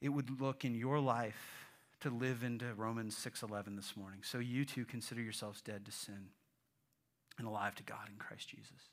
it 0.01 0.09
would 0.09 0.41
look 0.41 0.65
in 0.65 0.75
your 0.75 0.99
life 0.99 1.65
to 2.01 2.09
live 2.09 2.43
into 2.43 2.73
Romans 2.75 3.17
6:11 3.17 3.75
this 3.75 3.95
morning. 3.95 4.23
So 4.23 4.39
you 4.39 4.65
too 4.65 4.85
consider 4.85 5.21
yourselves 5.21 5.61
dead 5.61 5.85
to 5.85 5.91
sin 5.91 6.29
and 7.37 7.47
alive 7.47 7.75
to 7.75 7.83
God 7.83 8.09
in 8.09 8.15
Christ 8.15 8.49
Jesus. 8.49 8.89